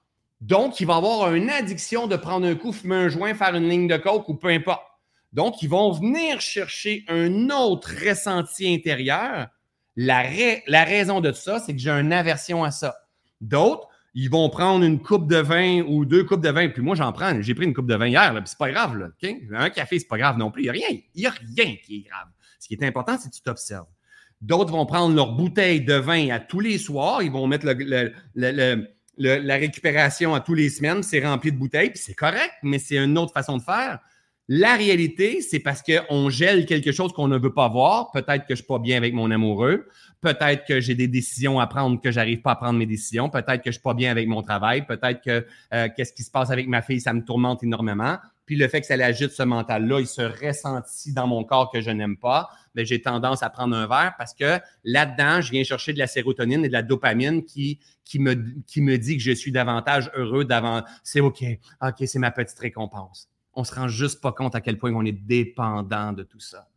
[0.43, 3.68] Donc, il va avoir une addiction de prendre un coup, fumer un joint, faire une
[3.68, 4.82] ligne de coke ou peu importe.
[5.32, 9.47] Donc, ils vont venir chercher un autre ressenti intérieur.
[9.95, 10.22] La,
[10.84, 12.97] raison de ça, c'est que j'ai une aversion à ça.
[13.40, 16.68] D'autres, ils vont prendre une coupe de vin ou deux coupes de vin.
[16.70, 17.40] Puis moi, j'en prends.
[17.40, 18.97] J'ai pris une coupe de vin hier, puis c'est pas grave.
[18.97, 19.11] Là,
[19.53, 20.62] Un café, c'est pas grave non plus.
[20.62, 20.99] Il n'y a rien.
[21.14, 22.26] Il n'y a rien qui est grave.
[22.59, 23.86] Ce qui est important, c'est que tu t'observes.
[24.40, 27.22] D'autres vont prendre leur bouteille de vin à tous les soirs.
[27.22, 27.64] Ils vont mettre
[29.23, 31.03] la récupération à tous les semaines.
[31.03, 34.01] C'est rempli de bouteilles, puis c'est correct, mais c'est une autre façon de faire.
[34.49, 38.11] La réalité, c'est parce qu'on gèle quelque chose qu'on ne veut pas voir.
[38.11, 39.87] Peut-être que je ne suis pas bien avec mon amoureux.
[40.20, 43.31] Peut-être que j'ai des décisions à prendre que j'arrive pas à prendre mes décisions.
[43.31, 44.85] Peut-être que je suis pas bien avec mon travail.
[44.85, 48.16] Peut-être que euh, qu'est-ce qui se passe avec ma fille, ça me tourmente énormément.
[48.53, 51.80] Puis le fait que ça l'agite ce mental-là, il se ressentit dans mon corps que
[51.80, 52.50] je n'aime pas.
[52.74, 56.07] Mais j'ai tendance à prendre un verre parce que là-dedans, je viens chercher de la
[56.07, 58.34] sérotonine et de la dopamine qui, qui, me,
[58.66, 60.82] qui me dit que je suis davantage heureux d'avant.
[61.03, 61.42] C'est OK.
[61.80, 63.30] OK, c'est ma petite récompense.
[63.55, 66.68] On se rend juste pas compte à quel point on est dépendant de tout ça.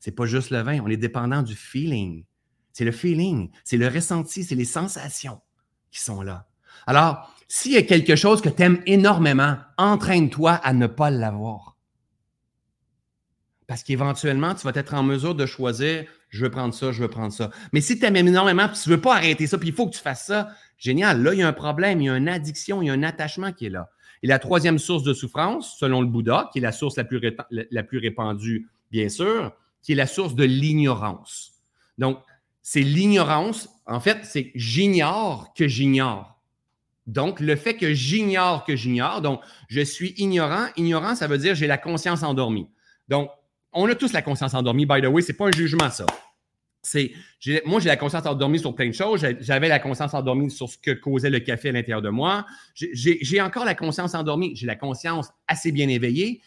[0.00, 2.26] C'est pas juste le vin, on est dépendant du feeling.
[2.74, 5.40] C'est le feeling, c'est le ressenti, c'est les sensations
[5.90, 6.46] qui sont là.
[6.86, 11.76] Alors, s'il y a quelque chose que tu aimes énormément, entraîne-toi à ne pas l'avoir.
[13.68, 17.08] Parce qu'éventuellement, tu vas être en mesure de choisir je veux prendre ça, je veux
[17.08, 17.50] prendre ça.
[17.72, 19.86] Mais si tu aimes énormément, puis tu ne veux pas arrêter ça, puis il faut
[19.86, 20.48] que tu fasses ça,
[20.78, 21.22] génial.
[21.22, 23.04] Là, il y a un problème, il y a une addiction, il y a un
[23.04, 23.88] attachement qui est là.
[24.24, 27.98] Et la troisième source de souffrance, selon le Bouddha, qui est la source la plus,
[27.98, 31.62] répandue, bien sûr, qui est la source de l'ignorance.
[31.98, 32.18] Donc,
[32.62, 33.68] c'est l'ignorance.
[33.86, 36.33] En fait, c'est j'ignore que j'ignore.
[37.06, 40.66] Donc, le fait que j'ignore que j'ignore, donc je suis ignorant.
[40.76, 42.68] Ignorant, ça veut dire j'ai la conscience endormie.
[43.08, 43.30] Donc,
[43.72, 46.06] on a tous la conscience endormie, by the way, c'est pas un jugement, ça.
[46.86, 47.12] C'est,
[47.64, 49.26] moi, j'ai la conscience endormie sur plein de choses.
[49.40, 52.44] J'avais la conscience endormie sur ce que causait le café à l'intérieur de moi.
[52.74, 54.54] J'ai encore la conscience endormie.
[54.54, 56.42] J'ai la conscience assez bien éveillée,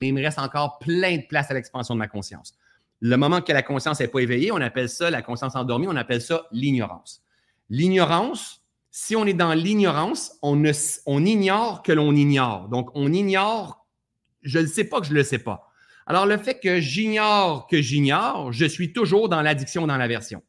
[0.00, 2.54] mais il me reste encore plein de place à l'expansion de ma conscience.
[3.00, 5.96] Le moment que la conscience n'est pas éveillée, on appelle ça la conscience endormie, on
[5.96, 7.22] appelle ça l'ignorance.
[7.68, 8.63] L'ignorance,
[8.96, 10.54] si on est dans l'ignorance, on,
[11.24, 12.68] ignore que l'on ignore.
[12.68, 13.88] Donc, on ignore,
[14.42, 15.68] je ne sais pas que je ne le sais pas.
[16.06, 20.44] Alors, le fait que j'ignore que j'ignore, je suis toujours dans l'addiction, dans l'aversion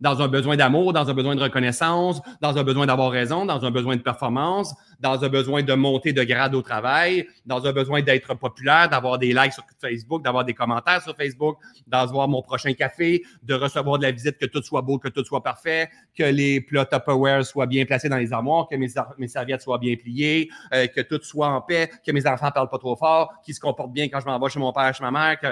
[0.00, 3.64] dans un besoin d'amour, dans un besoin de reconnaissance, dans un besoin d'avoir raison, dans
[3.64, 7.72] un besoin de performance, dans un besoin de monter de grade au travail, dans un
[7.72, 12.42] besoin d'être populaire, d'avoir des likes sur Facebook, d'avoir des commentaires sur Facebook, d'avoir mon
[12.42, 15.88] prochain café, de recevoir de la visite, que tout soit beau, que tout soit parfait,
[16.14, 19.96] que les plats Tupperware soient bien placés dans les armoires, que mes, serviettes soient bien
[19.96, 23.54] pliées, euh, que tout soit en paix, que mes enfants parlent pas trop fort, qu'ils
[23.54, 25.48] se comportent bien quand je m'en vais chez mon père, chez ma mère, que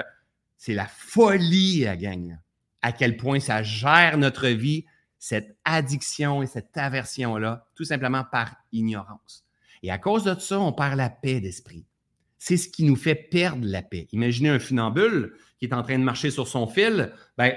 [0.57, 2.37] c'est la folie, la gang
[2.81, 4.85] à quel point ça gère notre vie,
[5.19, 9.45] cette addiction et cette aversion-là, tout simplement par ignorance.
[9.83, 11.85] Et à cause de ça, on perd la paix d'esprit.
[12.37, 14.07] C'est ce qui nous fait perdre la paix.
[14.11, 17.11] Imaginez un funambule qui est en train de marcher sur son fil.
[17.37, 17.53] Ben,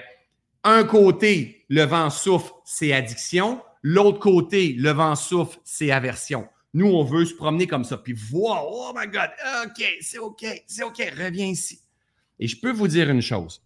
[0.64, 3.62] un côté, le vent souffle, c'est addiction.
[3.82, 6.48] L'autre côté, le vent souffle, c'est aversion.
[6.72, 9.30] Nous, on veut se promener comme ça, puis voir, oh my God,
[9.64, 11.80] OK, c'est OK, c'est OK, reviens ici.
[12.38, 13.62] Et je peux vous dire une chose.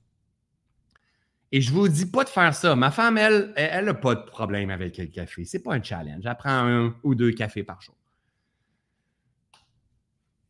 [1.54, 2.74] Et je vous dis pas de faire ça.
[2.74, 5.44] Ma femme, elle, elle n'a pas de problème avec le café.
[5.44, 6.26] Ce n'est pas un challenge.
[6.26, 7.94] Elle prend un ou deux cafés par jour.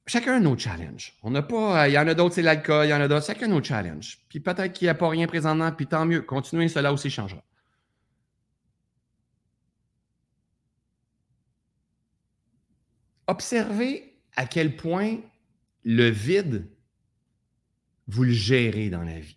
[0.06, 1.12] Chacun a nos challenges.
[1.22, 1.90] On n'a pas.
[1.90, 3.26] Il y en a d'autres, c'est l'alcool, il y en a d'autres.
[3.26, 4.18] Chacun a nos challenges.
[4.30, 6.22] Puis peut-être qu'il n'y a pas rien présentement, puis tant mieux.
[6.22, 7.44] Continuez, cela aussi changera.
[13.26, 15.18] Observez à quel point
[15.82, 16.66] le vide,
[18.06, 19.36] vous le gérez dans la vie.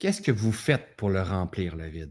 [0.00, 2.10] Qu'est-ce que vous faites pour le remplir, le vide?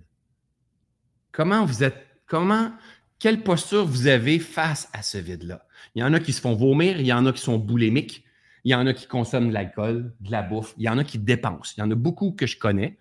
[1.32, 2.72] Comment vous êtes, comment,
[3.18, 5.66] quelle posture vous avez face à ce vide-là?
[5.96, 8.24] Il y en a qui se font vomir, il y en a qui sont boulémiques,
[8.64, 11.04] il y en a qui consomment de l'alcool, de la bouffe, il y en a
[11.04, 11.74] qui dépensent.
[11.78, 13.00] Il y en a beaucoup que je connais,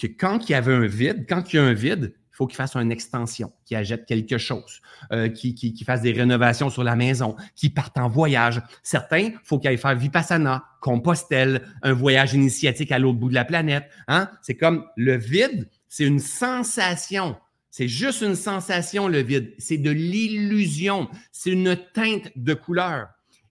[0.00, 2.56] que quand il y avait un vide, quand il y a un vide, faut qu'il
[2.56, 4.80] fasse une extension, qu'il achète quelque chose,
[5.12, 8.62] euh, qu'il qui, fasse des rénovations sur la maison, qu'il parte en voyage.
[8.82, 13.34] Certains, il faut qu'ils aillent faire Vipassana, Compostelle, un voyage initiatique à l'autre bout de
[13.34, 13.90] la planète.
[14.08, 14.30] Hein?
[14.40, 17.36] C'est comme le vide, c'est une sensation.
[17.70, 19.52] C'est juste une sensation, le vide.
[19.58, 21.10] C'est de l'illusion.
[21.32, 23.08] C'est une teinte de couleur.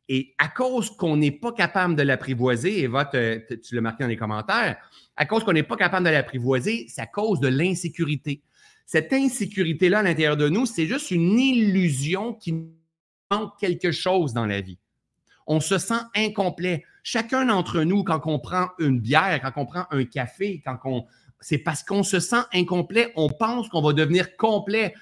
[0.08, 4.18] Et à cause qu'on n'est pas capable de l'apprivoiser, Eva, tu l'as marqué dans les
[4.18, 4.78] commentaires,
[5.16, 8.42] à cause qu'on n'est pas capable de l'apprivoiser, à cause de l'insécurité
[8.92, 12.56] cette insécurité-là à l'intérieur de nous, c'est juste une illusion qui
[13.30, 14.80] manque quelque chose dans la vie.
[15.46, 16.84] On se sent incomplet.
[17.04, 21.06] Chacun d'entre nous, quand on prend une bière, quand on prend un café, quand on,
[21.42, 23.12] c'est parce qu'on se sent incomplet.
[23.16, 24.94] On pense qu'on va devenir complet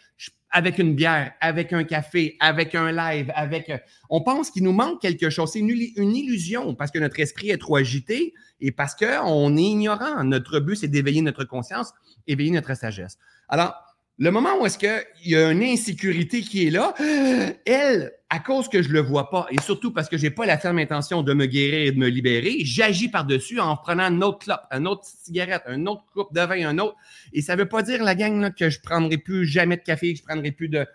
[0.50, 3.72] avec une bière, avec un café, avec un live, avec.
[4.10, 5.52] On pense qu'il nous manque quelque chose.
[5.52, 9.62] C'est une, une, illusion parce que notre esprit est trop agité et parce qu'on est
[9.62, 10.24] ignorant.
[10.24, 11.94] Notre but, c'est d'éveiller notre conscience,
[12.28, 13.18] éveiller notre sagesse.
[13.50, 13.76] Alors,
[14.20, 16.93] le moment où est-ce qu'il y a une insécurité qui est là,
[17.65, 20.45] elle, à cause que je le vois pas, et surtout parce que je n'ai pas
[20.45, 24.22] la ferme intention de me guérir et de me libérer, j'agis par-dessus en prenant un
[24.22, 26.95] autre clope, une autre cigarette, un autre coupe de vin, un autre.
[27.32, 30.20] Et ça veut pas dire, la gang, que je prendrai plus jamais de café, que
[30.20, 30.86] je prendrai plus de.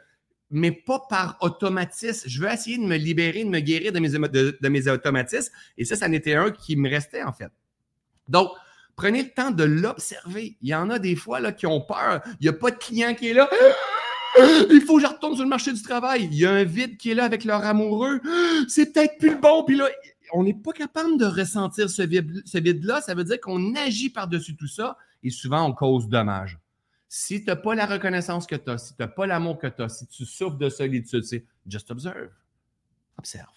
[0.50, 2.28] Mais pas par automatisme.
[2.28, 5.50] Je veux essayer de me libérer, de me guérir de mes, de mes automatismes.
[5.78, 7.50] Et ça, ça n'était un qui me restait, en fait.
[8.28, 8.50] Donc,
[8.96, 10.56] Prenez le temps de l'observer.
[10.60, 12.20] Il y en a des fois là, qui ont peur.
[12.40, 13.48] Il n'y a pas de client qui est là.
[14.70, 16.28] Il faut que je retourne sur le marché du travail.
[16.30, 18.20] Il y a un vide qui est là avec leur amoureux.
[18.68, 19.64] C'est peut-être plus le bon.
[19.64, 19.88] Puis là,
[20.32, 23.00] on n'est pas capable de ressentir ce vide-là.
[23.00, 26.58] Ça veut dire qu'on agit par-dessus tout ça et souvent on cause dommage.
[27.08, 29.66] Si tu n'as pas la reconnaissance que tu as, si tu n'as pas l'amour que
[29.66, 32.30] tu as, si tu souffres de solitude, c'est just observe.
[33.18, 33.52] Observe.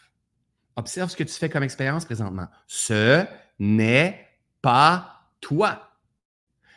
[0.76, 2.48] Observe ce que tu fais comme expérience présentement.
[2.68, 3.26] Ce
[3.60, 4.28] n'est
[4.62, 5.15] pas
[5.46, 5.92] toi.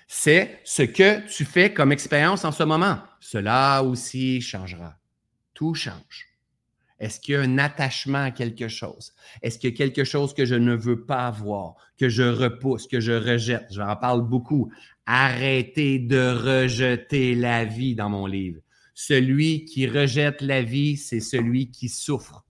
[0.09, 2.99] C'est ce que tu fais comme expérience en ce moment.
[3.19, 4.99] Cela aussi changera.
[5.55, 6.27] Tout change.
[7.01, 9.15] Est-ce qu'il y a un attachement à quelque chose?
[9.41, 12.87] Est-ce qu'il y a quelque chose que je ne veux pas avoir, que je repousse,
[12.87, 13.69] que je rejette?
[13.71, 14.71] J'en parle beaucoup.
[15.07, 18.61] Arrêtez de rejeter la vie dans mon livre.
[18.93, 22.45] Celui qui rejette la vie, c'est celui qui souffre.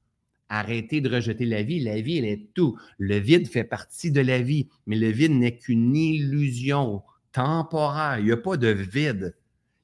[0.49, 1.81] Arrêtez de rejeter la vie.
[1.81, 2.79] La vie, elle est tout.
[2.99, 8.19] Le vide fait partie de la vie, mais le vide n'est qu'une illusion temporaire.
[8.19, 9.35] Il n'y a pas de vide.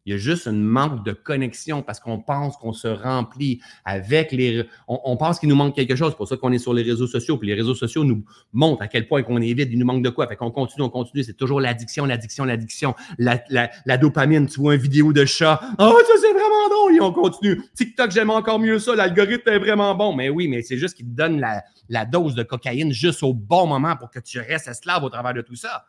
[0.07, 4.32] Il y a juste un manque de connexion parce qu'on pense qu'on se remplit avec
[4.32, 4.66] les.
[4.86, 6.11] On, pense qu'il nous manque quelque chose.
[6.11, 7.38] C'est pour ça qu'on est sur les réseaux sociaux.
[7.38, 9.70] Puis les réseaux sociaux nous montrent à quel point qu'on est vide.
[9.72, 10.26] Il nous manque de quoi.
[10.26, 11.24] Fait qu'on continue, on continue.
[11.24, 12.94] C'est toujours l'addiction, l'addiction, l'addiction.
[13.18, 14.46] La, dopamine.
[14.46, 15.59] Tu vois une vidéo de chat.
[15.78, 16.96] Oh, ça c'est vraiment drôle.
[16.96, 17.62] Et on continue.
[17.74, 18.94] TikTok, j'aime encore mieux ça.
[18.94, 20.14] L'algorithme est vraiment bon.
[20.14, 23.32] Mais oui, mais c'est juste qu'il te donne la, la dose de cocaïne juste au
[23.32, 25.86] bon moment pour que tu restes esclave au travers de tout ça.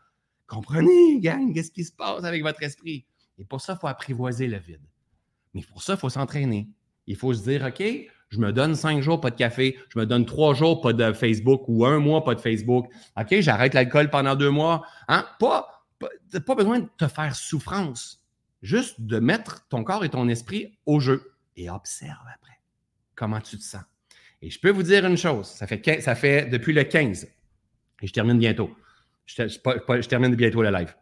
[0.47, 3.05] Comprenez, gang, qu'est-ce qui se passe avec votre esprit?
[3.37, 4.81] Et pour ça, il faut apprivoiser le vide.
[5.53, 6.67] Mais pour ça, il faut s'entraîner.
[7.07, 7.83] Il faut se dire, OK,
[8.29, 11.13] je me donne cinq jours pas de café, je me donne trois jours pas de
[11.13, 12.87] Facebook ou un mois pas de Facebook.
[13.17, 14.85] OK, j'arrête l'alcool pendant deux mois.
[15.07, 15.25] Hein?
[15.39, 18.23] Pas, pas, besoin de te faire souffrance.
[18.61, 22.59] Juste de mettre ton corps et ton esprit au jeu et observe après
[23.13, 23.83] comment tu te sens.
[24.41, 27.25] Et je peux vous dire une chose, ça fait, ça fait depuis le 15,
[28.01, 28.75] et je termine bientôt.
[29.25, 30.93] Je termine bientôt le live.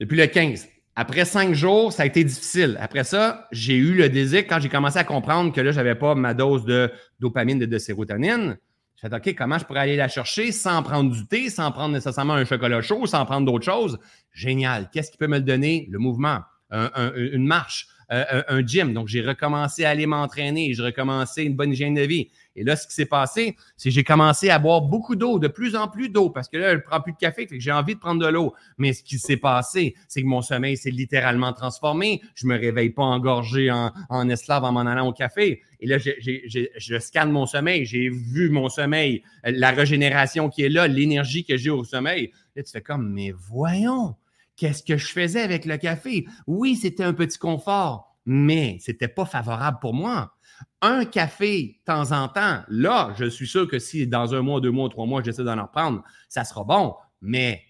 [0.00, 2.76] Depuis le 15, après cinq jours, ça a été difficile.
[2.80, 5.94] Après ça, j'ai eu le désir, quand j'ai commencé à comprendre que là, je n'avais
[5.94, 8.58] pas ma dose de dopamine et de sérotonine,
[8.96, 11.94] j'ai fait OK, comment je pourrais aller la chercher sans prendre du thé, sans prendre
[11.94, 13.98] nécessairement un chocolat chaud, sans prendre d'autres choses?
[14.32, 14.90] Génial.
[14.92, 15.88] Qu'est-ce qui peut me le donner?
[15.90, 16.40] Le mouvement,
[16.70, 18.92] une marche, euh, un gym.
[18.92, 22.28] Donc, j'ai recommencé à aller m'entraîner, j'ai recommencé une bonne hygiène de vie.
[22.54, 25.48] Et là, ce qui s'est passé, c'est que j'ai commencé à boire beaucoup d'eau, de
[25.48, 27.62] plus en plus d'eau, parce que là, je ne prends plus de café, fait que
[27.62, 28.52] j'ai envie de prendre de l'eau.
[28.76, 32.20] Mais ce qui s'est passé, c'est que mon sommeil s'est littéralement transformé.
[32.34, 35.62] Je me réveille pas engorgé en, en esclave en m'en allant au café.
[35.80, 40.86] Et là, je scanne mon sommeil, j'ai vu mon sommeil, la régénération qui est là,
[40.86, 42.30] l'énergie que j'ai au sommeil.
[42.54, 44.14] Là, tu fais comme, mais voyons,
[44.56, 46.26] qu'est-ce que je faisais avec le café?
[46.46, 50.32] Oui, c'était un petit confort, mais c'était pas favorable pour moi
[50.80, 54.60] un café de temps en temps, là, je suis sûr que si dans un mois,
[54.60, 56.94] deux mois, trois mois, j'essaie d'en reprendre, ça sera bon.
[57.20, 57.62] Mais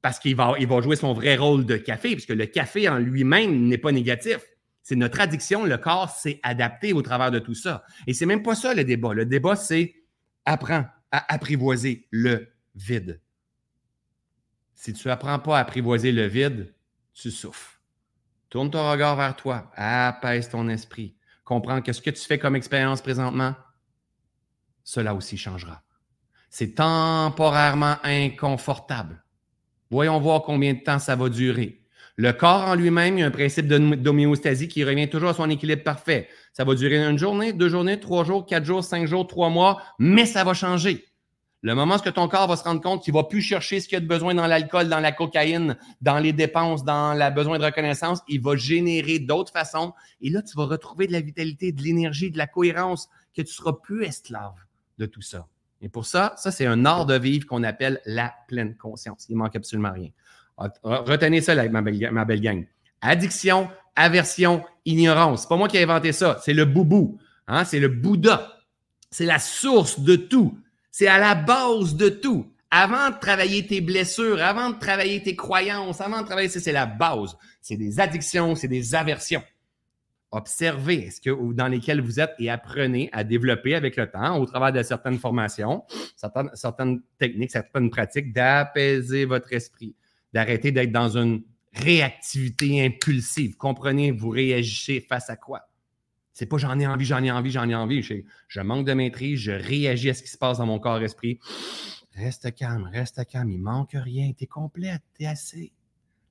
[0.00, 2.98] parce qu'il va, il va jouer son vrai rôle de café, puisque le café en
[2.98, 4.38] lui-même n'est pas négatif.
[4.82, 7.84] C'est notre addiction, le corps s'est adapté au travers de tout ça.
[8.08, 9.14] Et c'est même pas ça le débat.
[9.14, 9.94] Le débat, c'est
[10.44, 13.20] apprends à apprivoiser le vide.
[14.84, 16.74] Si tu apprends pas à apprivoiser le vide,
[17.14, 17.78] tu souffres.
[18.50, 21.14] Tourne ton regard vers toi, apaise ton esprit,
[21.44, 23.54] comprendre que ce que tu fais comme expérience présentement,
[24.82, 25.82] cela aussi changera.
[26.50, 29.22] C'est temporairement inconfortable.
[29.88, 31.84] Voyons voir combien de temps ça va durer.
[32.16, 35.48] Le corps en lui-même, il y a un principe d'homéostasie qui revient toujours à son
[35.48, 36.28] équilibre parfait.
[36.54, 39.80] Ça va durer une journée, deux journées, trois jours, quatre jours, cinq jours, trois mois,
[40.00, 41.06] mais ça va changer.
[41.62, 43.86] Le moment où ton corps va se rendre compte qu'il ne va plus chercher ce
[43.86, 47.32] qu'il y a de besoin dans l'alcool, dans la cocaïne, dans les dépenses, dans le
[47.32, 49.92] besoin de reconnaissance, il va générer d'autres façons.
[50.20, 53.48] Et là, tu vas retrouver de la vitalité, de l'énergie, de la cohérence, que tu
[53.48, 54.54] ne seras plus esclave
[54.98, 55.46] de tout ça.
[55.80, 59.26] Et pour ça, ça, c'est un art de vivre qu'on appelle la pleine conscience.
[59.28, 60.10] Il manque absolument rien.
[60.82, 62.66] Retenez ça, ma belle, ma belle gang.
[63.00, 65.42] Addiction, aversion, ignorance.
[65.42, 66.40] C'est pas moi qui ai inventé ça.
[66.42, 67.18] C'est le boubou.
[67.46, 67.64] Hein?
[67.64, 68.58] C'est le Bouddha.
[69.10, 70.58] C'est la source de tout.
[70.92, 72.46] C'est à la base de tout.
[72.70, 76.86] Avant de travailler tes blessures, avant de travailler tes croyances, avant de travailler, c'est la
[76.86, 77.36] base.
[77.60, 79.42] C'est des addictions, c'est des aversions.
[80.30, 84.46] Observez ce que, dans lesquelles vous êtes et apprenez à développer avec le temps, au
[84.46, 85.84] travers de certaines formations,
[86.16, 89.94] certaines, certaines techniques, certaines pratiques, d'apaiser votre esprit,
[90.32, 91.42] d'arrêter d'être dans une
[91.74, 93.56] réactivité impulsive.
[93.56, 95.68] Comprenez, vous réagissez face à quoi?
[96.32, 98.02] C'est pas j'en ai envie, j'en ai envie, j'en ai envie.
[98.02, 101.38] Je, manque de maîtrise, je réagis à ce qui se passe dans mon corps-esprit.
[102.14, 105.72] Reste calme, reste calme, il manque rien, tu es complète, tu es assez.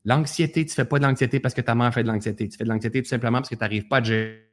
[0.05, 2.49] L'anxiété, tu ne fais pas de l'anxiété parce que ta mère fait de l'anxiété.
[2.49, 4.51] Tu fais de l'anxiété tout simplement parce que tu n'arrives pas à gérer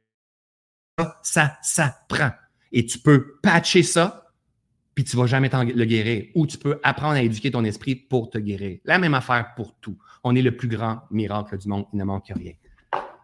[0.97, 1.19] ça.
[1.23, 2.31] Ça, ça prend.
[2.71, 4.31] Et tu peux patcher ça,
[4.93, 6.27] puis tu ne vas jamais le guérir.
[6.35, 8.79] Ou tu peux apprendre à éduquer ton esprit pour te guérir.
[8.85, 9.97] La même affaire pour tout.
[10.23, 11.85] On est le plus grand miracle du monde.
[11.93, 12.53] Il ne manque rien.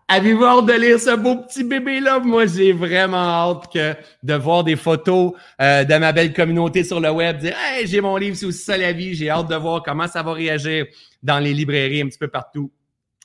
[0.08, 2.20] Avez-vous hâte de lire ce beau petit bébé-là?
[2.20, 7.00] Moi, j'ai vraiment hâte que, de voir des photos euh, de ma belle communauté sur
[7.00, 9.16] le web, dire Hey, j'ai mon livre, c'est aussi ça la vie.
[9.16, 10.86] J'ai hâte de voir comment ça va réagir
[11.24, 12.72] dans les librairies un petit peu partout.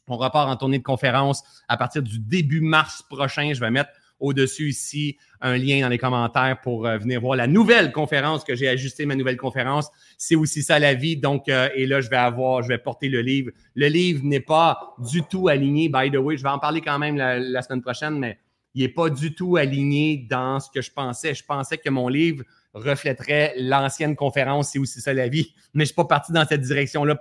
[0.09, 3.53] On repart en tournée de conférence à partir du début mars prochain.
[3.53, 3.91] Je vais mettre
[4.21, 8.55] au-dessus ici un lien dans les commentaires pour euh, venir voir la nouvelle conférence que
[8.55, 9.89] j'ai ajusté ma nouvelle conférence.
[10.19, 11.17] C'est aussi ça la vie.
[11.17, 13.51] Donc, euh, et là, je vais avoir, je vais porter le livre.
[13.75, 16.37] Le livre n'est pas du tout aligné, by the way.
[16.37, 18.39] Je vais en parler quand même la, semaine prochaine, mais
[18.75, 21.35] il n'est pas du tout aligné dans ce que je pensais.
[21.35, 22.45] Je pensais que mon livre
[22.75, 25.55] reflèterait l'ancienne conférence, c'est aussi ça la vie.
[25.75, 27.19] Mais je ne suis pas parti dans cette direction-là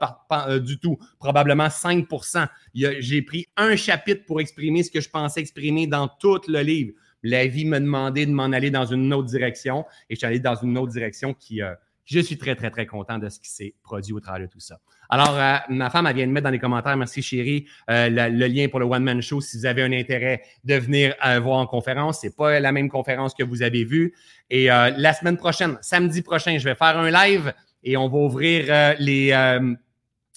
[0.47, 0.97] euh, du tout.
[1.19, 6.41] Probablement 5% J'ai pris un chapitre pour exprimer ce que je pensais exprimer dans tout
[6.47, 6.93] le livre.
[7.23, 10.39] La vie m'a demandé de m'en aller dans une autre direction et je suis allé
[10.39, 11.73] dans une autre direction qui, euh,
[12.09, 14.59] je suis très, très, très content de ce qui s'est produit au travers de tout
[14.59, 14.79] ça.
[15.09, 18.47] Alors, euh, ma femme, elle vient de mettre dans les commentaires, merci chérie, euh, le,
[18.47, 21.59] lien pour le One Man Show si vous avez un intérêt de venir euh, voir
[21.59, 22.21] en conférence.
[22.21, 24.15] C'est pas la même conférence que vous avez vue.
[24.49, 27.53] Et la semaine prochaine, samedi prochain, je vais faire un live
[27.83, 29.31] et on va ouvrir les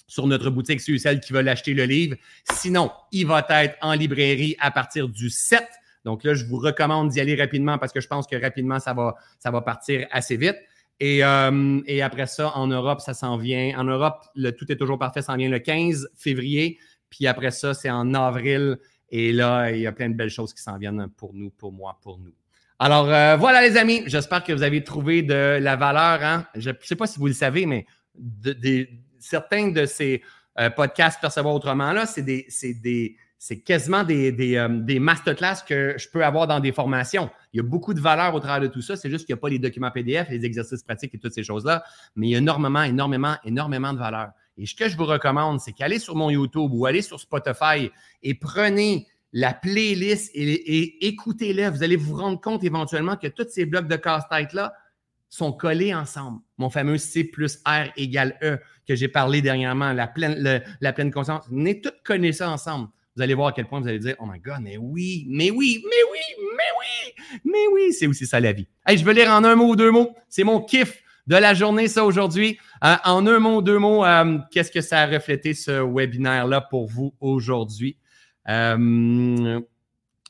[0.06, 2.16] sur notre boutique sur celle qui veut acheter le livre.
[2.52, 5.66] Sinon, il va être en librairie à partir du 7.
[6.04, 8.92] Donc là, je vous recommande d'y aller rapidement parce que je pense que rapidement, ça
[8.92, 10.58] va partir assez vite.
[11.03, 13.78] Euh, et, après ça, en Europe, ça s'en vient.
[13.78, 16.78] En Europe, le tout est toujours parfait, ça s'en vient le 15 février.
[17.11, 18.78] Puis après ça, c'est en avril.
[19.11, 21.72] Et là, il y a plein de belles choses qui s'en viennent pour nous, pour
[21.72, 22.32] moi, pour nous.
[22.78, 26.18] Alors euh, voilà les amis, j'espère que vous avez trouvé de la valeur.
[26.22, 26.47] Hein.
[26.57, 27.86] Je ne sais pas si vous le savez, mais
[29.20, 30.22] certains de ces
[30.59, 33.16] euh, podcasts Percevoir autrement, là, c'est des,
[33.64, 37.30] quasiment des, masterclass que je peux avoir dans des formations.
[37.53, 38.96] Il y a beaucoup de valeur au travers de tout ça.
[38.96, 41.44] C'est juste qu'il n'y a pas les documents PDF, les exercices pratiques et toutes ces
[41.44, 41.84] choses-là.
[42.16, 44.30] Mais il y a énormément, énormément, énormément de valeur.
[44.57, 47.90] Et ce que je vous recommande, c'est qu'allez sur mon YouTube ou allez sur Spotify
[48.22, 51.70] et prenez la playlist et, écoutez-la.
[51.70, 54.74] Vous allez vous rendre compte éventuellement que tous ces blocs de casse-tête-là
[55.28, 56.40] sont collés ensemble.
[56.59, 61.11] Mon fameux C plus R égale E que j'ai parlé dernièrement, la pleine, la pleine
[61.11, 61.48] conscience.
[61.50, 64.26] Venez tout connaître ça ensemble vous allez voir à quel point vous allez dire Oh
[64.26, 68.40] my God, mais oui, mais oui, mais oui, mais oui, mais oui, c'est aussi ça
[68.40, 68.66] la vie.
[68.88, 70.14] Je veux lire en un mot ou deux mots.
[70.28, 72.58] C'est mon kiff de la journée, ça aujourd'hui.
[72.84, 76.62] Euh, en un mot, ou deux mots, euh, qu'est-ce que ça a reflété ce webinaire-là
[76.62, 77.96] pour vous aujourd'hui?
[78.48, 79.60] Euh,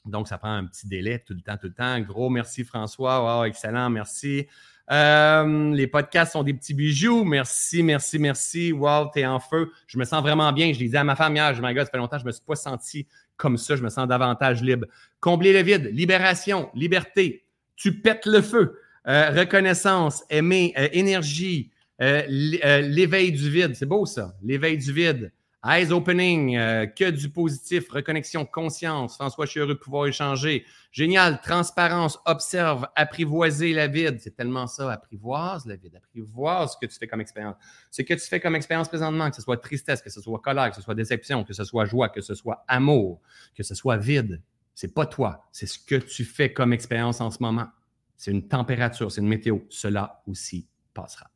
[0.04, 1.98] donc, ça prend un petit délai tout le temps, tout le temps.
[2.00, 3.46] Gros merci François.
[3.46, 4.46] Excellent, merci.
[4.92, 7.24] Euh, les podcasts sont des petits bijoux.
[7.24, 8.72] Merci, merci, merci.
[8.72, 9.72] Wow, t'es en feu.
[9.86, 10.72] Je me sens vraiment bien.
[10.72, 12.56] Je disais à ma femme hier, je ça fait longtemps, je ne me suis pas
[12.56, 13.74] senti comme ça.
[13.74, 14.86] Je me sens davantage libre.
[15.20, 17.44] Combler le vide, libération, liberté.
[17.76, 18.78] Tu pètes le feu.
[19.08, 23.74] Euh, reconnaissance, aimer, euh, énergie, l'éveil du vide.
[23.74, 25.32] C'est beau ça, l'éveil du vide.
[25.64, 29.14] Eyes opening, euh, que du positif, reconnexion, conscience.
[29.14, 30.64] François, je suis heureux de pouvoir échanger.
[30.90, 34.18] Génial, transparence, observe, apprivoiser la vide.
[34.20, 37.54] C'est tellement ça, apprivoise la vide, apprivoise ce que tu fais comme expérience.
[37.92, 40.70] Ce que tu fais comme expérience présentement, que ce soit tristesse, que ce soit colère,
[40.70, 43.20] que ce soit déception, que ce soit joie, que ce soit amour,
[43.54, 44.42] que ce soit vide,
[44.74, 47.68] c'est pas toi, c'est ce que tu fais comme expérience en ce moment.
[48.16, 49.58] C'est une température, c'est une météo.
[49.68, 51.26] Cela aussi passera.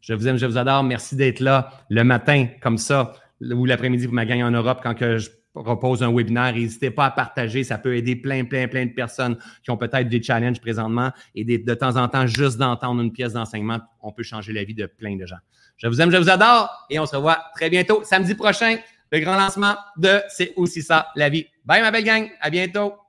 [0.00, 0.82] Je vous aime, je vous adore.
[0.82, 3.14] Merci d'être là le matin comme ça
[3.50, 6.54] ou l'après-midi pour ma gang en Europe quand que je propose un webinaire.
[6.54, 7.64] N'hésitez pas à partager.
[7.64, 11.10] Ça peut aider plein, plein, plein de personnes qui ont peut-être des challenges présentement.
[11.34, 14.74] Et de temps en temps, juste d'entendre une pièce d'enseignement, on peut changer la vie
[14.74, 15.36] de plein de gens.
[15.76, 18.76] Je vous aime, je vous adore et on se revoit très bientôt, samedi prochain,
[19.10, 21.46] le grand lancement de C'est aussi ça, la vie.
[21.64, 22.28] Bye, ma belle gang.
[22.40, 23.01] À bientôt.